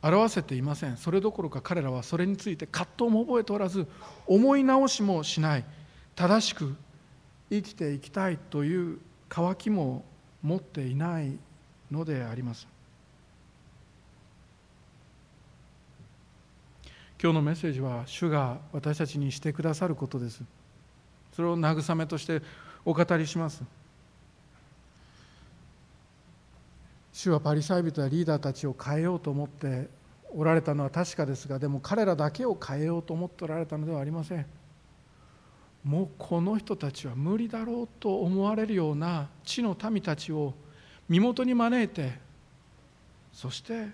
[0.01, 0.97] 表せていません。
[0.97, 3.87] それどころか彼らはそれについて葛藤も覚えておらず
[4.27, 5.65] 思い直しもしない。
[6.15, 6.75] 正しく
[7.49, 10.03] 生きていきたいという渇きも
[10.43, 11.37] 持っていない
[11.91, 12.67] のであります。
[17.21, 20.43] 今日のメッセージは主が私たちにしてくださることです。
[21.35, 22.41] それを慰めとして
[22.85, 23.61] お語りします。
[27.11, 29.89] 主はパリサイ人やリーダーたちを変えようと思って
[30.33, 34.45] おられたのは確かですがでも彼らだけを変えようと思っておられたのではありません。
[35.83, 40.53] もうこの人たちは無理だろうと思われるような地の民たちを
[41.09, 42.13] 身元に招いて
[43.31, 43.89] そして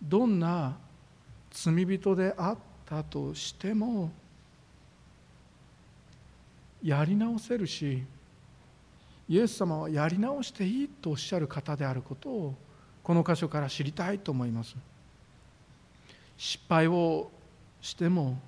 [0.00, 0.76] どんな
[1.50, 4.10] 罪人であったとしても
[6.82, 8.04] やり直せるし
[9.28, 12.54] イエス様はやり直していいとおっしゃる方であることを
[13.02, 14.76] この箇所から知りたいと思います。
[16.36, 17.30] 失敗を
[17.80, 18.38] しても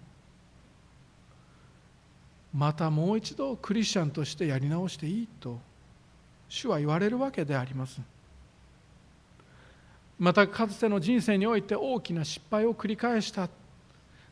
[2.52, 5.58] またもう一度クリスチャンとしてやり直していいと
[6.48, 8.00] 主は言われるわけであります。
[10.18, 13.48] またかつての人生において大きな失敗を繰り返した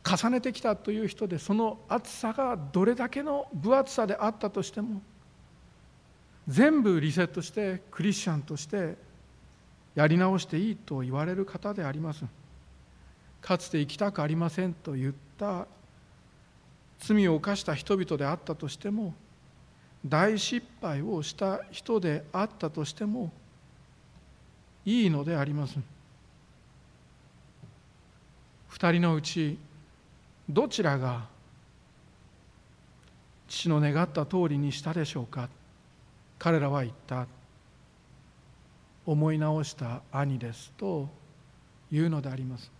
[0.06, 5.02] 重ねてきたという人でその厚さがどれだけの分厚さであったとしても
[6.46, 8.94] 全部リセットしてクリスチャンとして
[9.96, 12.24] やり直していいと言われる方であります。
[13.40, 15.66] かつて生きたくありませんと言った
[17.00, 19.14] 罪を犯した人々であったとしても
[20.04, 23.32] 大失敗をした人であったとしても
[24.84, 25.78] いいのであります。
[28.68, 29.58] 二人のうち
[30.48, 31.26] どちらが
[33.48, 35.48] 父の願った通りにしたでしょうか？
[36.38, 37.26] 彼らは言った。
[39.04, 41.08] 思い直した兄ですと
[41.92, 42.72] いうのであります。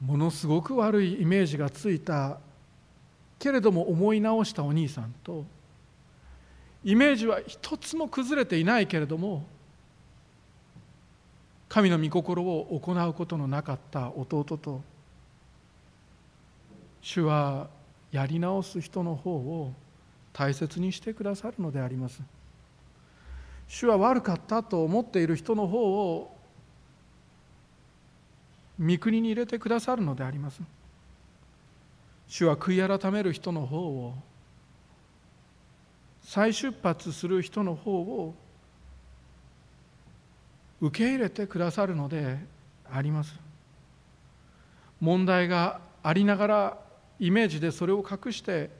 [0.00, 2.38] ものすごく悪いイメージがついた。
[3.38, 5.44] けれども思い直したお兄さんと
[6.82, 9.44] イメージは一つも崩れていないけれども
[11.74, 14.80] 神の御心を行うことのなかった弟と
[17.02, 17.68] 主は
[18.12, 19.72] やり直す人の方を
[20.32, 22.22] 大切にしてくださるのであります。
[23.66, 26.36] 主は悪かったと思っている人の方を
[28.78, 30.60] 御国に入れてくださるのであります。
[32.28, 34.14] 主は悔い改める人の方を
[36.22, 38.36] 再出発する人の方を
[40.80, 42.38] 受け入れてくださるので
[42.90, 43.34] あります。
[45.00, 46.78] 問題がありながら
[47.18, 48.70] イメージでそれを隠して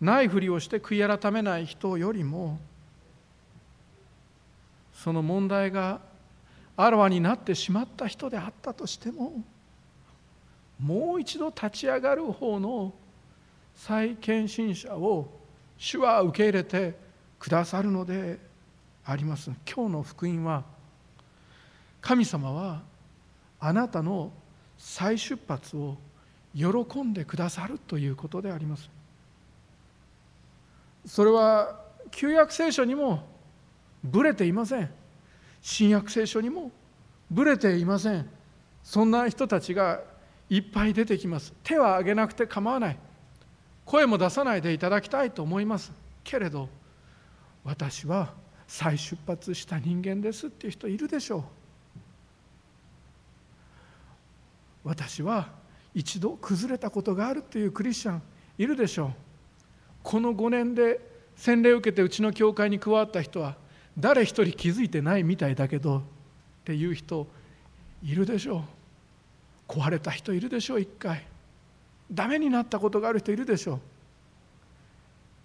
[0.00, 2.58] ないふりをして悔い改めない人よりも
[4.92, 6.00] その問題が
[6.76, 9.42] あらわになってしまった人であったとしても
[10.80, 12.92] もう一度立ち上がる方の
[13.74, 15.28] 再献身者を
[15.76, 16.94] 主は受け入れて
[17.38, 18.38] くださるので
[19.04, 19.50] あります。
[19.66, 20.64] 今日の福音は
[22.04, 22.82] 神様は
[23.58, 24.30] あなたの
[24.76, 25.96] 再出発を
[26.54, 28.90] 喜んでくださるということであります。
[31.06, 31.80] それは
[32.10, 33.26] 旧約聖書にも
[34.04, 34.90] ぶれていません。
[35.62, 36.70] 新約聖書にも
[37.30, 38.28] ぶれていません。
[38.82, 40.02] そんな人たちが
[40.50, 41.54] いっぱい出てきます。
[41.62, 42.98] 手は挙げなくて構わない。
[43.86, 45.90] 声も出さないでいただきたいと思います。
[46.22, 46.68] けれど
[47.64, 48.34] 私は
[48.68, 51.63] 再出発した人間ですっていう人いるでしょう。
[54.84, 55.48] 私は
[55.94, 58.22] 一度崩れたことがあるというクリスチャン
[58.58, 59.12] いるでしょう。
[60.02, 61.00] この5年で
[61.36, 63.56] 洗礼を受けてうちの教会に加わった人は
[63.98, 66.02] 誰一人気づいてないみたいだけどっ
[66.64, 67.26] ていう人
[68.02, 68.62] いるでしょう。
[69.66, 71.26] 壊れた人いるでしょう一回。
[72.12, 73.80] ダメになったことがある人いるでしょう。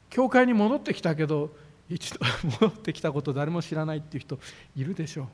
[0.10, 1.56] 教会に戻ってきたけど
[1.90, 2.20] 一度
[2.62, 4.40] 戻ってきたこと誰も知らないっていう人
[4.76, 5.28] いるでしょう。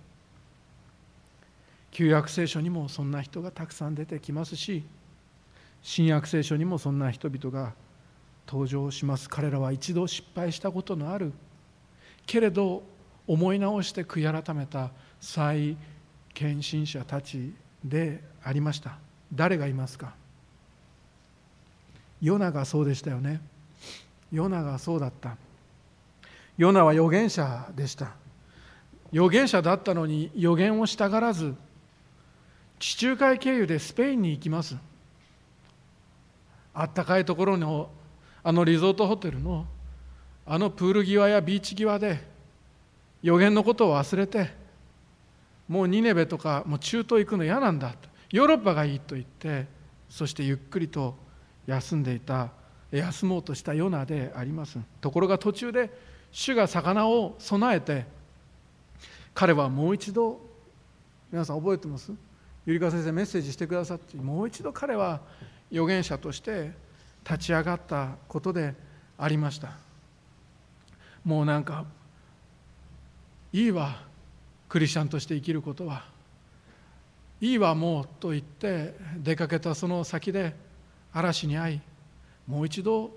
[1.95, 4.83] 旧約聖書にもそんな人がたくさん出てきますし
[5.81, 7.71] 新約聖書にもそんな人々が
[8.45, 9.29] 登場します。
[9.29, 11.31] 彼らは一度失敗したことのある。
[12.25, 12.83] けれど
[13.25, 14.91] 思い直して悔い改めた
[15.21, 15.77] 再
[16.33, 18.97] 献身者たちでありました。
[19.33, 20.13] 誰がいますか？
[22.21, 23.39] ヨナがそうでしたよね。
[24.33, 25.37] ヨナがそうだった。
[26.57, 28.11] ヨナは預言者でした。
[29.13, 31.55] 預言者だったのに預言をしたがらず
[32.86, 34.75] 地中海経由でスペインに行きます。
[36.71, 37.89] あったかいところの
[38.43, 39.65] あのリゾートホテルの
[40.45, 42.21] あのプール際やビーチ際で
[43.23, 44.51] 予言のことを忘れて
[45.67, 47.89] もうニネベとかもう中東行くの嫌なんだ。
[47.89, 49.65] とヨーロッパがいいと言って
[50.07, 51.15] そしてゆっくりと
[51.65, 52.51] 休んでいた
[52.91, 54.77] 休もうとしたヨナであります。
[55.01, 55.89] ところが途中で
[56.31, 58.05] 主が魚を備えて
[59.33, 60.39] 彼はもう一度
[61.31, 62.11] 皆さん覚えてます？
[62.66, 65.22] ゆりか先生メッセージしてくださってもう一度彼は
[65.72, 66.72] 預言者として
[67.24, 68.74] 立ち上がったことで
[69.18, 69.72] ありました。
[71.24, 71.86] もうなんか
[73.51, 74.01] いいわ
[74.68, 76.03] クリスチャンとして生きることは。
[77.41, 80.55] いいわもうと言って出かけたその先で
[81.13, 81.82] 嵐に遭い
[82.47, 83.11] もう一度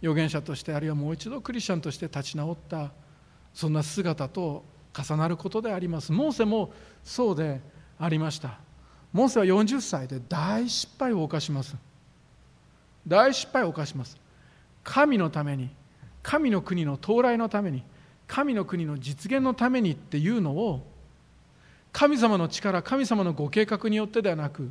[0.00, 2.92] 預言者としてあるいはもう一度クリスチャンとして立ち直った
[3.52, 6.12] そんな姿と重なることであります。
[6.12, 6.72] モーセも
[7.02, 7.60] そうで
[7.98, 8.65] ありました。
[9.16, 11.74] モーセは40歳で大失敗を犯します。
[13.08, 14.18] 大失敗を犯します。
[14.84, 15.70] 神のために
[16.22, 17.82] 神の国の到来のために
[18.26, 20.86] 神の国の実現のためにっていうのを
[21.92, 24.70] 神様の力神様のご計画によってではなく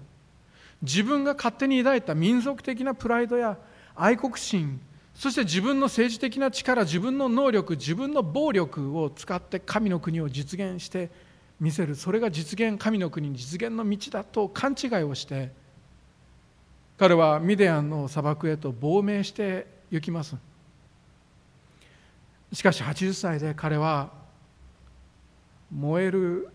[0.83, 3.57] 自分が勝手に抱いた民族的なプライドや
[3.95, 4.79] 愛国心
[5.15, 11.09] そして自分の政治的な力自分の能力自分の暴力を使って神の国を実現して
[11.59, 11.95] みせる。
[11.95, 15.51] それが実現神の国実現の道だと勘違いをして
[16.97, 20.35] 彼はミディアンの砂漠へと亡命して行きます。
[22.53, 24.11] しかし80歳で彼は
[25.71, 26.49] 燃える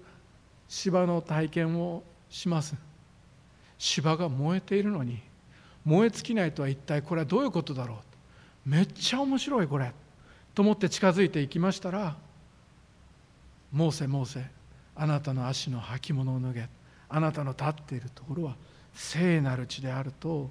[0.68, 2.74] 芝の体験をします。
[3.76, 5.20] 芝が燃えているのに
[5.84, 7.96] 燃え尽きないとは一体これはどういうことだろ
[8.66, 8.68] う。
[8.68, 9.92] めっちゃ面白いこれ。
[10.54, 12.16] と思って近づいていきましたら
[13.72, 14.50] 「モーセモーセ
[14.96, 16.68] あなたの足の履物を脱げ。
[17.08, 18.56] あなたの立っているところは
[18.94, 20.50] 聖なる地であると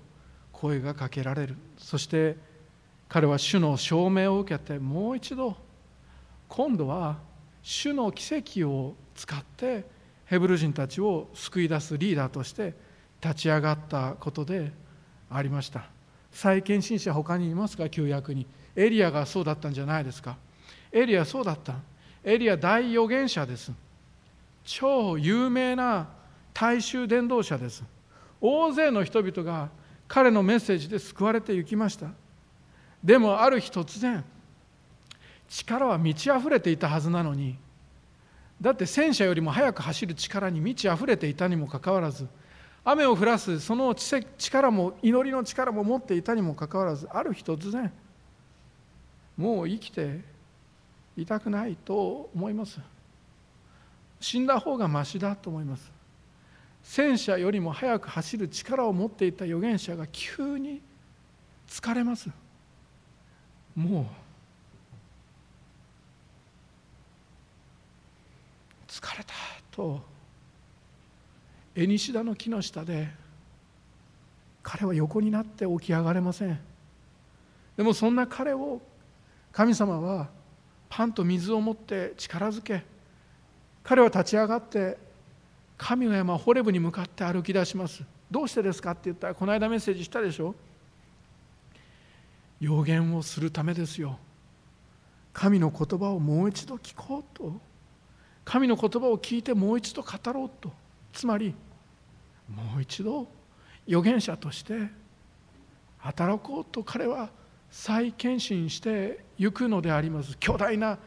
[0.52, 1.56] 声がかけられる。
[1.78, 2.36] そして
[3.08, 5.56] 彼は主の証明を受けてもう一度
[6.48, 7.18] 今度は
[7.62, 9.86] 主の奇跡を使って
[10.26, 12.74] ヘブル人たちを救い出すリーダーとして
[13.22, 14.72] 立ち上がったことで
[15.30, 15.86] ありました。
[16.32, 18.46] 再献身者他にいますか旧約に。
[18.76, 20.38] エリアがそうだったんじゃないですか。
[20.92, 21.76] エリアそうだった。
[22.24, 23.72] エリア大預言者です。
[24.72, 26.08] 超有名な
[26.54, 27.84] 大衆伝道者です。
[28.40, 29.70] 大勢の人々が
[30.08, 32.12] 彼のメッセージで救われていきました。
[33.04, 34.24] でもある日突然
[35.48, 37.58] 力は満ち溢れていたはずなのに
[38.62, 42.28] だって戦車よりも速く走る力に満ち溢れていたにもかかわらず
[42.84, 47.92] 雨を降らすその力も祈りの力も持っていたにもかかわらずある日突然
[49.36, 50.20] もう生きて
[51.18, 52.80] いたくないと思います。
[54.20, 55.92] 死んだ方がましだと思います。
[56.84, 60.82] 戦車よりも速く走る力を持っていた預言者が急に
[61.68, 62.30] 疲れます。
[63.76, 64.06] もう
[68.88, 69.34] 疲れた
[69.72, 70.02] と
[71.76, 73.08] エニシダの木の下で
[74.64, 76.60] 彼は横になって起き上がれません。
[77.78, 78.82] でもそんな彼を
[79.52, 80.28] 神様は
[80.90, 82.84] パンと水を持って力づけ
[83.90, 85.00] 彼は立ち上がって
[85.76, 88.04] 神の山ホレブに向かって歩き出します。
[88.30, 90.54] どうしてですかって言ったらこの間メッセージしたでしょ。
[92.60, 94.20] 予言をするためですよ。
[95.34, 97.52] 神の言葉をもう一度聞こうと。
[98.46, 100.72] 神の言葉を聞いてもう一度語ろうと。
[101.12, 101.56] つまり
[102.48, 103.28] もう一度
[103.88, 104.88] 預言者として
[105.98, 107.32] 働こうと彼は
[107.72, 110.38] 再献身してゆくのであります。
[110.38, 111.00] 巨大な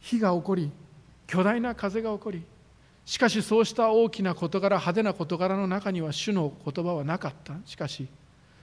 [0.00, 0.72] 火が起こり
[1.26, 2.44] 巨大な風が起こり
[3.06, 7.54] しかしそうした大きな事柄派手な事柄の中には主の言葉はなかった。
[7.64, 8.08] しかし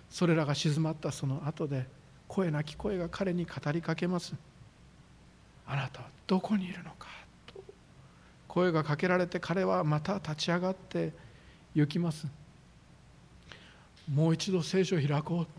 [0.10, 1.88] それらが静まったその後で
[2.28, 4.34] 声なき声が彼に語りかけます。
[5.66, 7.08] あなたはどこにいるのか
[7.48, 7.64] と。
[8.50, 11.14] 声がかけられて彼はまた立ち上がって
[11.74, 12.28] 行きます。
[14.14, 15.52] もう一度聖書を開こうと。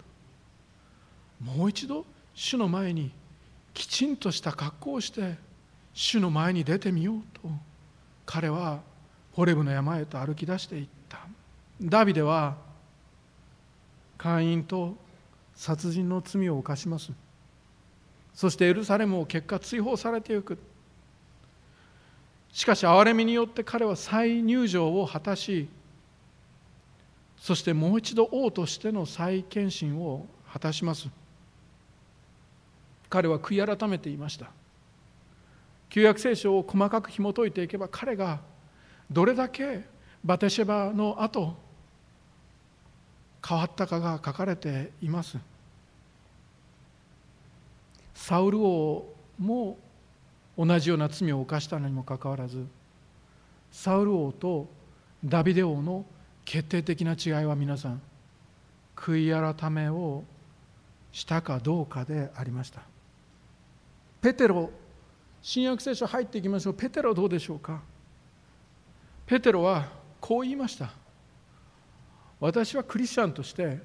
[1.43, 3.11] もう一度主の前に
[3.73, 5.37] きちんとした格好をして
[5.95, 7.49] 主の前に出てみようと。
[8.27, 8.81] 彼は
[9.33, 11.21] ホレブの山へと歩き出していった。
[11.81, 12.57] ダビデは
[14.19, 14.97] 会員と
[15.55, 17.13] 殺人の罪を犯します。
[18.35, 20.59] そしてエルサレムを結果追放されていく。
[22.53, 25.69] しかし憐れみによって彼は再入場を果たし
[27.45, 31.09] そしてもう一度王としての再献身を果たします。
[33.11, 34.51] 彼は悔い改めていました。
[35.95, 38.41] 旧約聖書を細かく紐解いていけば彼が
[39.09, 39.85] どれだけ
[40.25, 41.55] バテシェバの後
[43.47, 45.39] 変わったかが書かれています。
[48.13, 49.79] サウル王も
[50.59, 52.67] 同じような罪を犯したのにもかかわらず
[53.71, 54.67] サウル王と
[55.25, 56.05] ダビデ王の
[56.45, 58.03] 決定的な違いは皆さん
[58.97, 60.25] 悔い改めを
[61.13, 62.81] したかどうかでありました。
[64.21, 64.73] ペテロ
[65.47, 66.75] 新約聖書入っていきましょう。
[66.75, 67.83] ペテロどうでしょうか？
[69.27, 69.85] ペテロは
[70.19, 70.91] こう言いました。
[72.41, 73.79] 私はクリスチャンとして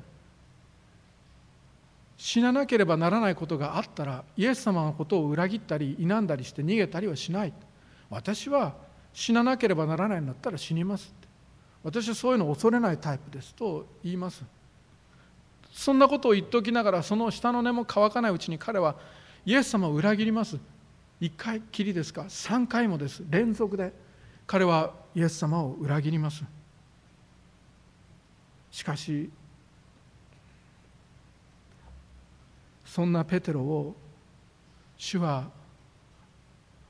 [2.16, 7.52] 死ななければならないことがあったらイエス様のことを裏切ったり否んだりして逃げたりはしない。
[8.10, 8.74] 私は
[9.12, 11.14] 死ななければならないんだったら死にます。
[11.14, 11.28] って
[11.84, 14.46] 私はそういうのを恐れないタイプですと言います。
[15.74, 18.96] そんなことを言っておきながらその下の根も乾かないうちに彼は
[19.46, 20.58] イエス様を裏切ります。
[21.22, 23.24] 1回きりですか？3回もです。
[23.30, 23.92] 連続で。
[24.48, 26.44] 彼はイエス様を裏切ります。
[28.72, 29.30] しかし
[32.86, 33.96] そんなペテロを
[34.98, 35.50] 主は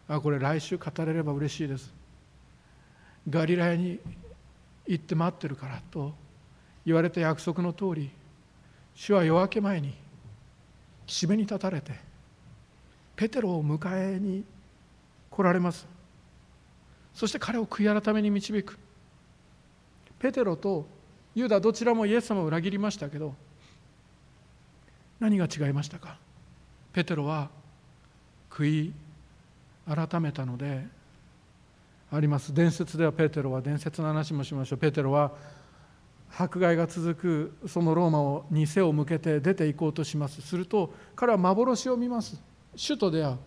[0.07, 1.93] あこれ来週語れれば嬉しいです。
[3.29, 3.99] ガリラヤに
[4.87, 6.13] 行って待ってるからと
[6.85, 8.11] 言われた約束の通り
[8.95, 9.93] 主は夜明け前に
[11.05, 11.93] 岸辺に立たれて
[13.19, 14.45] ペテロを迎えに
[15.29, 15.85] 来られます。
[17.13, 18.79] そして彼を悔い改めに導く。
[20.19, 20.87] ペテロと
[21.35, 23.35] ユダどちらもイエス様を裏切りましたけど
[25.19, 26.15] 何が違いましたか？
[26.93, 27.49] ペテロは
[28.49, 28.93] 悔い
[29.85, 30.87] 改めたので
[32.13, 32.53] あります。
[32.53, 34.79] 伝説ではペテロは伝説の話もしましょう。
[34.79, 35.33] ペテロは
[36.37, 40.41] 迫害が続くそのローマをに背を向けて出て行こうとします。
[40.41, 42.41] すると彼は幻を見ます。
[42.75, 43.37] 主と出会う。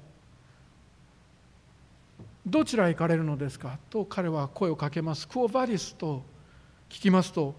[2.46, 3.78] どちらへ行かれるのですか？
[3.88, 5.28] と彼は声をかけます。
[5.28, 6.22] クオバリスと
[6.88, 7.54] 聞きますと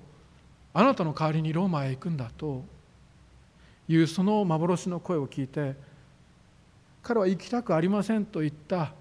[0.74, 2.64] あなたの代わりにローマへ行くんだと。
[3.90, 5.76] いうその幻の声を聞いて
[7.02, 8.94] 彼は行きたくありませんと言った。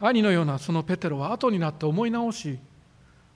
[0.00, 2.58] 兄のようなそのペテロは後になって思い直し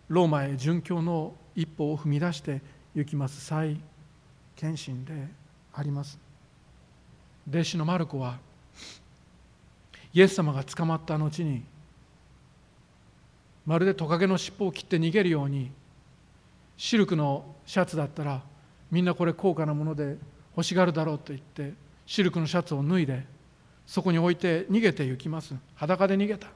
[0.09, 2.63] ローマへ殉教の一歩を踏み出して
[2.95, 3.81] 行きます再
[4.57, 5.29] 献身で
[5.73, 6.19] あります。
[7.49, 8.39] 弟子のマルコは
[10.13, 11.63] イエス様が捕まった後に
[13.65, 15.71] まるでトカゲの尻尾を切って逃げるように
[16.77, 18.43] シルクのシャツだったら
[18.91, 20.17] みんなこれ高価なもので
[20.57, 21.75] 欲しがるだろうと言って
[22.07, 23.25] シルクのシャツを脱いで
[23.87, 25.55] そこに置いて逃げて行きます。
[25.75, 26.49] 裸で逃げた。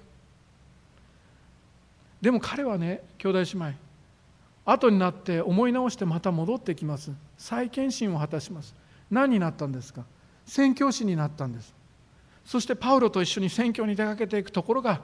[2.20, 3.72] でも彼はね兄弟姉妹
[4.64, 7.11] 後になって思い直してまた戻ってきます。
[7.36, 8.74] 再献身を果たします。
[9.11, 10.05] 何になったんですか？
[10.47, 11.74] 宣教師になったんです。
[12.45, 15.01] そしてパウロと一緒に宣教に出かけていくところが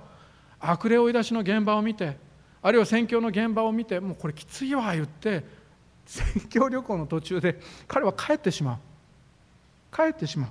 [0.60, 2.16] 悪霊追い出しの現場を見て
[2.62, 5.44] あるいは宣教の現場を見てもうこれきついわ言って
[6.04, 8.78] 宣教旅行の途中で彼は帰ってしまう。
[9.94, 10.50] 帰ってしまう。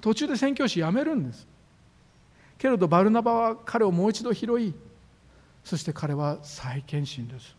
[0.00, 1.46] 途中で宣教師辞めるんです。
[2.58, 4.74] けれどバルナバは彼をもう一度拾い
[5.62, 7.56] そして彼は再献身です。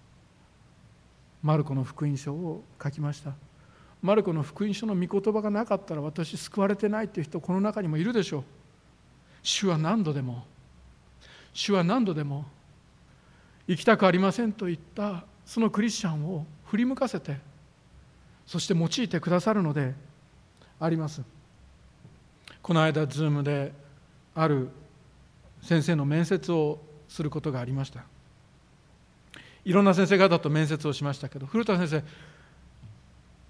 [1.43, 3.34] マルコの福音書を書きました。
[4.01, 8.43] マルコの福音書の御言葉がなかったら私救われてないっていう人この中にもいるでしょう。
[9.43, 10.45] 主は何度でも
[11.53, 12.45] 主は何度でも
[13.67, 17.37] 行きたくありませんと言ったそのクリスチャンを振り向かせて
[18.45, 19.93] そして用いてくださるので
[20.79, 21.21] あります。
[22.61, 23.71] この間ズームで
[24.35, 24.69] ある
[25.61, 28.03] 先生の面接をすることがありました。
[29.65, 32.03] いろんな先生方と面接をしましたけど古田先生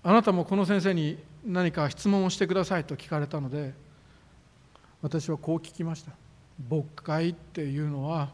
[0.07, 3.73] あなたもこの先生に何か質問をしてくださいと聞かれたので
[5.01, 6.13] 私はこう聞きました。
[6.69, 8.29] 牧会っていうのは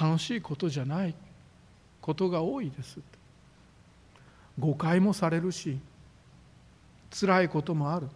[0.00, 1.16] 楽しいことじゃない
[2.00, 3.00] ことが多いです。
[4.56, 5.80] 誤解もされるし
[7.10, 8.06] 辛いこともある。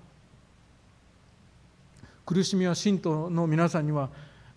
[2.25, 4.09] 苦しみは信徒の皆さんには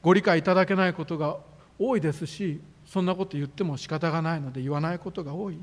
[0.03, 1.37] ご理解いただけないことが
[1.79, 5.57] 多いですしそんなこと言っても仕方がないので言わないことが多い。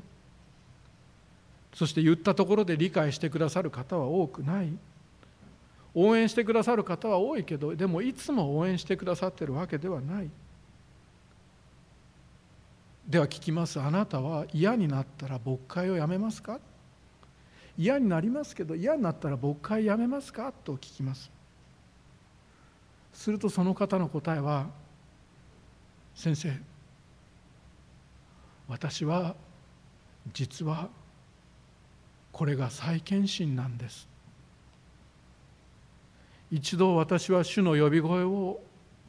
[1.73, 4.71] そして言ったところで理解してくださる方は多くない。
[5.93, 10.29] 応援してくださる方は多いけどでもいつも応援してくださってるわけではない。
[13.07, 13.79] では聞きます。
[13.79, 16.59] あなたは嫌になったら牧会をやめますか？
[17.77, 20.53] 嫌になりますけど嫌になったら牧会やめますか？
[20.63, 21.29] と聞きます。
[23.13, 24.67] するとその方の答えは
[26.15, 26.53] 先生
[28.69, 29.35] 私は
[30.33, 30.89] 実は
[32.31, 34.07] これが再献身なんです。
[36.51, 38.59] 一度私は主の呼び声を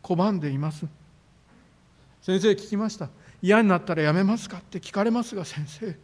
[0.03, 0.87] 拒んでいます。
[2.23, 3.09] 先生聞きました。
[3.43, 5.97] 嫌になったらやめますかって聞かれますが先生。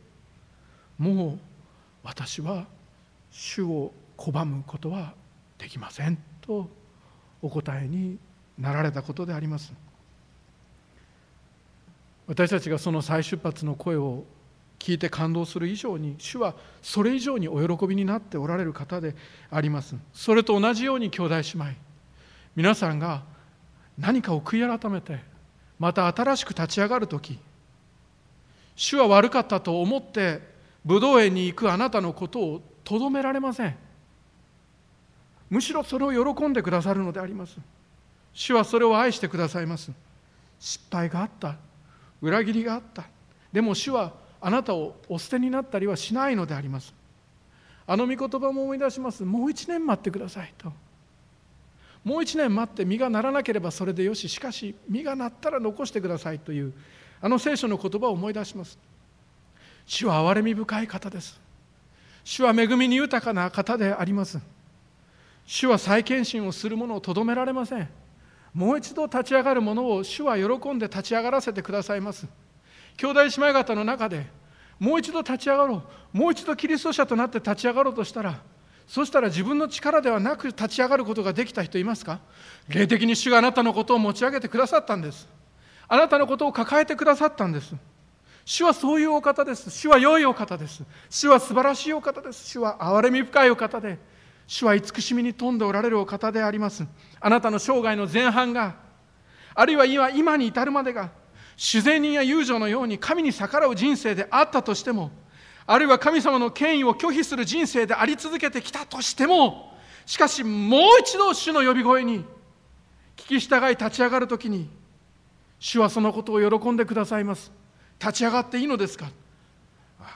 [0.99, 1.39] もう
[2.03, 2.67] 私は
[3.31, 5.15] 主を拒むことは
[5.59, 6.69] できませんと
[7.41, 8.19] お答えに
[8.59, 9.73] なられたことであります。
[12.27, 14.25] 私たちがその再出発の声を
[14.79, 19.15] 聞いて感動する以上に主はそれ以上にお喜びになっておられる方で
[19.51, 19.97] あります。
[20.13, 21.67] それと同じように兄弟姉妹。
[22.57, 23.23] 皆さんが
[23.99, 25.21] 何かを悔い改めて
[25.79, 27.39] また新しく立ち上がる時
[28.75, 30.41] 主は悪かったと思って
[30.85, 33.77] 武道園に行くあなたのことをとどめられません。
[35.51, 37.57] むしろそれを喜んでくださるのであります。
[38.33, 39.91] 主はそれを愛してくださいます。
[40.61, 41.57] 失敗があった。
[42.23, 43.05] 裏切りがあった。
[43.53, 46.95] でも主はあなたをお捨てになったりはしないのであります。
[47.87, 49.25] あの御言葉も思い出します。
[49.25, 50.73] もう一年待ってくださいと。
[52.05, 54.29] もう一年待って実がならなければそれでよし。
[54.29, 56.73] しかし実がなったら残してくださいという。
[57.21, 58.79] あの聖書の言葉を思い出します。
[59.87, 61.41] 主は憐れみ深い方です。
[62.25, 64.39] 主は恵みに豊かな方であります。
[65.47, 67.89] 主は再献身をする者をとどめられません。
[68.53, 72.27] もう一度立ち上がる者を主は喜んで立ち上がらせてくださいます。
[72.99, 74.27] 兄弟姉妹方の中で
[74.79, 75.83] もう一度立ち上がろ
[76.13, 76.19] う。
[76.19, 78.41] もう一度キリスト者となって立ち上がろうとしたら
[78.87, 82.21] そしたら自分の力ではなく立ち上がることができた人いますか？
[82.69, 85.29] 霊的に主があなたのことを持ち上げてくださったんです。
[85.89, 87.75] あなたのことを抱えてくださったんです。
[88.45, 89.71] 主はそういうお方です。
[89.71, 90.83] 主は良いお方です。
[91.11, 92.49] 主は素晴らしいお方です。
[92.49, 93.99] 主は憐れみ深いお方で
[94.47, 96.87] 主は慈しみに富んでおられるお方であります。
[97.21, 98.77] あなたの生涯の前半が
[99.55, 101.11] あるいは今今に至るまでが
[101.59, 105.11] 主善人や友情のように神に逆らう人生であったとしても
[105.67, 112.25] あるいは神様の権威を拒否する人生であり続けてきたとしてもしかしもう一度主の呼び声に
[113.17, 114.71] 聞き従い立ち上がるときに
[115.59, 117.51] 主はそのことを喜んでくださいます。
[117.99, 119.11] 立ち上がっていいのですか？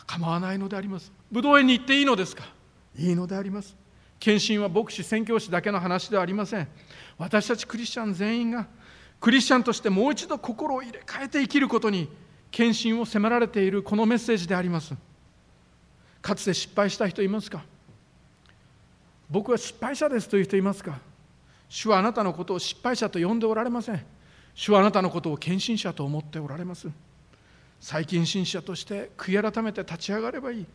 [0.06, 1.10] 構わないのであります。
[1.32, 2.44] 武道園に行っていいのですか？
[2.96, 3.76] いいのであります。
[4.20, 6.68] 献身は牧師宣教師だけの話ではありません。
[7.18, 8.68] 私たちクリスチャン全員が
[9.22, 12.08] クリスチャンとしてもう一度心を入れ替えて生きることに
[12.50, 14.94] 献身を迫られているこのメッセージであります。
[16.20, 17.62] かつて失敗した人いますか？
[19.30, 20.98] 僕は失敗者ですという人いますか？
[21.68, 24.04] 主はあなたのことを失敗者と呼んでおられません。
[24.56, 26.88] 主はあなたのことを献身者と思っておられます。
[27.80, 30.66] 最近信者として悔い改めて立ち上がればいい。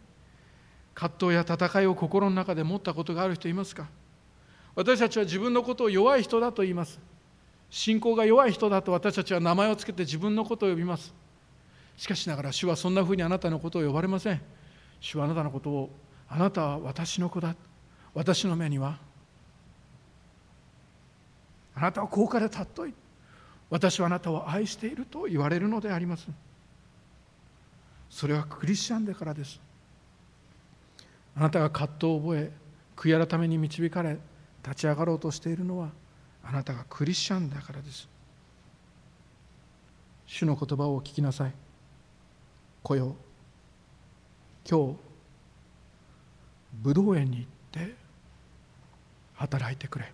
[0.96, 3.88] 葛藤や戦いを心の中で持ったことがある人いますか？
[4.74, 6.98] 私たちは自分のことを弱い人だと言います。
[7.70, 11.14] 信仰が弱い人だと私たちは名前をつけて自分のことを呼びます。
[11.98, 14.42] しかしながら主はそんなふうにあなたのことを呼ばれません。
[15.00, 15.90] 主はあなたのことを
[16.30, 17.56] あなたは私の子だ。
[18.14, 18.98] 私の目には。
[21.76, 22.94] あなたは高価で尊い。
[23.70, 26.28] 私はあなたを愛していると言われるのであります。
[28.10, 29.60] それはクリスチャンだからです。
[31.36, 32.52] あなたが葛藤を覚え
[32.96, 34.18] 悔い改めに導かれ
[34.64, 35.90] 立ち上がろうとしているのは
[36.50, 38.08] あなたがクリスチャンだからです。
[40.26, 41.52] 主の言葉を聞きなさい。
[42.84, 43.16] 来よ
[44.70, 44.96] 今日
[46.84, 47.48] 武道園に行っ
[47.88, 47.96] て
[49.36, 50.12] 働いてくれ。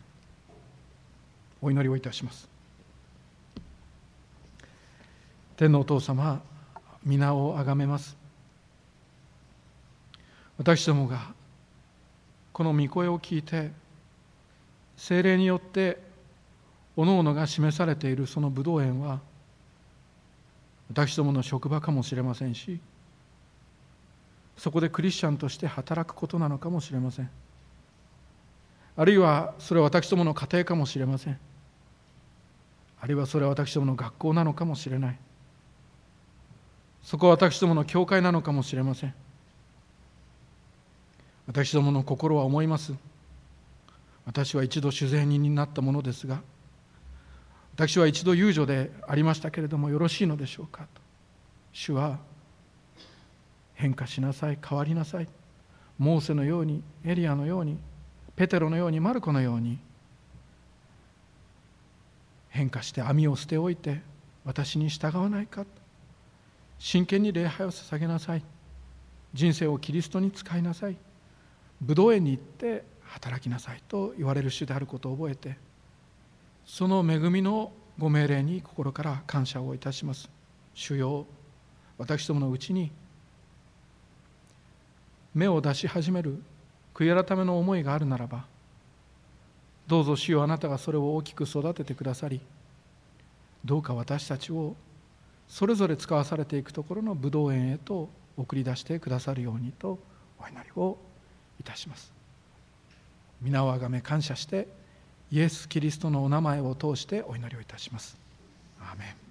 [1.61, 2.49] お祈りをいたします。
[5.55, 6.41] 天のお父様
[7.05, 8.17] 皆をあがめます。
[10.57, 11.33] 私どもが
[12.51, 13.71] この御声を聞いて
[14.97, 16.12] 精霊によって
[16.95, 19.19] おのおのが示されているその武道園は
[20.89, 22.79] 私どもの職場かもしれませんし
[24.57, 27.29] そこでクリスチャンとして働くことなのかもしれません。
[28.95, 31.39] あるいはそれは私どもの家庭かもしれません。
[33.01, 35.17] あるいはそれは私どもの学校なのかもしれない。
[37.01, 39.13] そこは私どもの教会なのかもしれません。
[41.47, 42.93] 私どもの心は思います。
[44.25, 46.41] 私は一度主税人になったものですが
[47.75, 51.01] 私は一度遊女でありましたけれどもよろしいのでしょうかと。
[51.71, 52.19] 主は
[53.73, 55.27] 変化しなさい変わりなさい。
[55.97, 57.77] モーセのようにエリアのように
[58.35, 59.79] ペテロのようにマルコのように
[62.49, 64.01] 変化して網を捨ておいて
[64.45, 65.65] 私に従わないか
[66.77, 68.43] 真剣に礼拝を捧げなさい。
[69.33, 70.97] 人生をキリストに使いなさい。
[71.81, 75.57] 武道園に行って働きなさいと言われる主であることを覚えて
[76.65, 80.29] その恵みのご命令に心から感謝をいたします。
[80.73, 81.27] 主よ
[81.97, 82.91] 私どものうちに
[85.35, 86.41] 芽を出し始める
[86.93, 88.45] 悔い改めの思いがあるならば
[89.87, 92.41] どうぞ主よあなたがそれを大きく育ててくださり
[93.65, 94.75] どうか私たちを
[95.47, 99.99] それぞれ使わされていくところの武道園へと送り出してくださるようにと
[100.39, 100.97] お祈りを
[101.59, 102.11] いたします。
[103.41, 104.67] 皆をあがめ感謝して
[105.33, 108.15] イエス・キリストのお名前を通してお祈りをいたします。
[108.79, 109.22] アーメン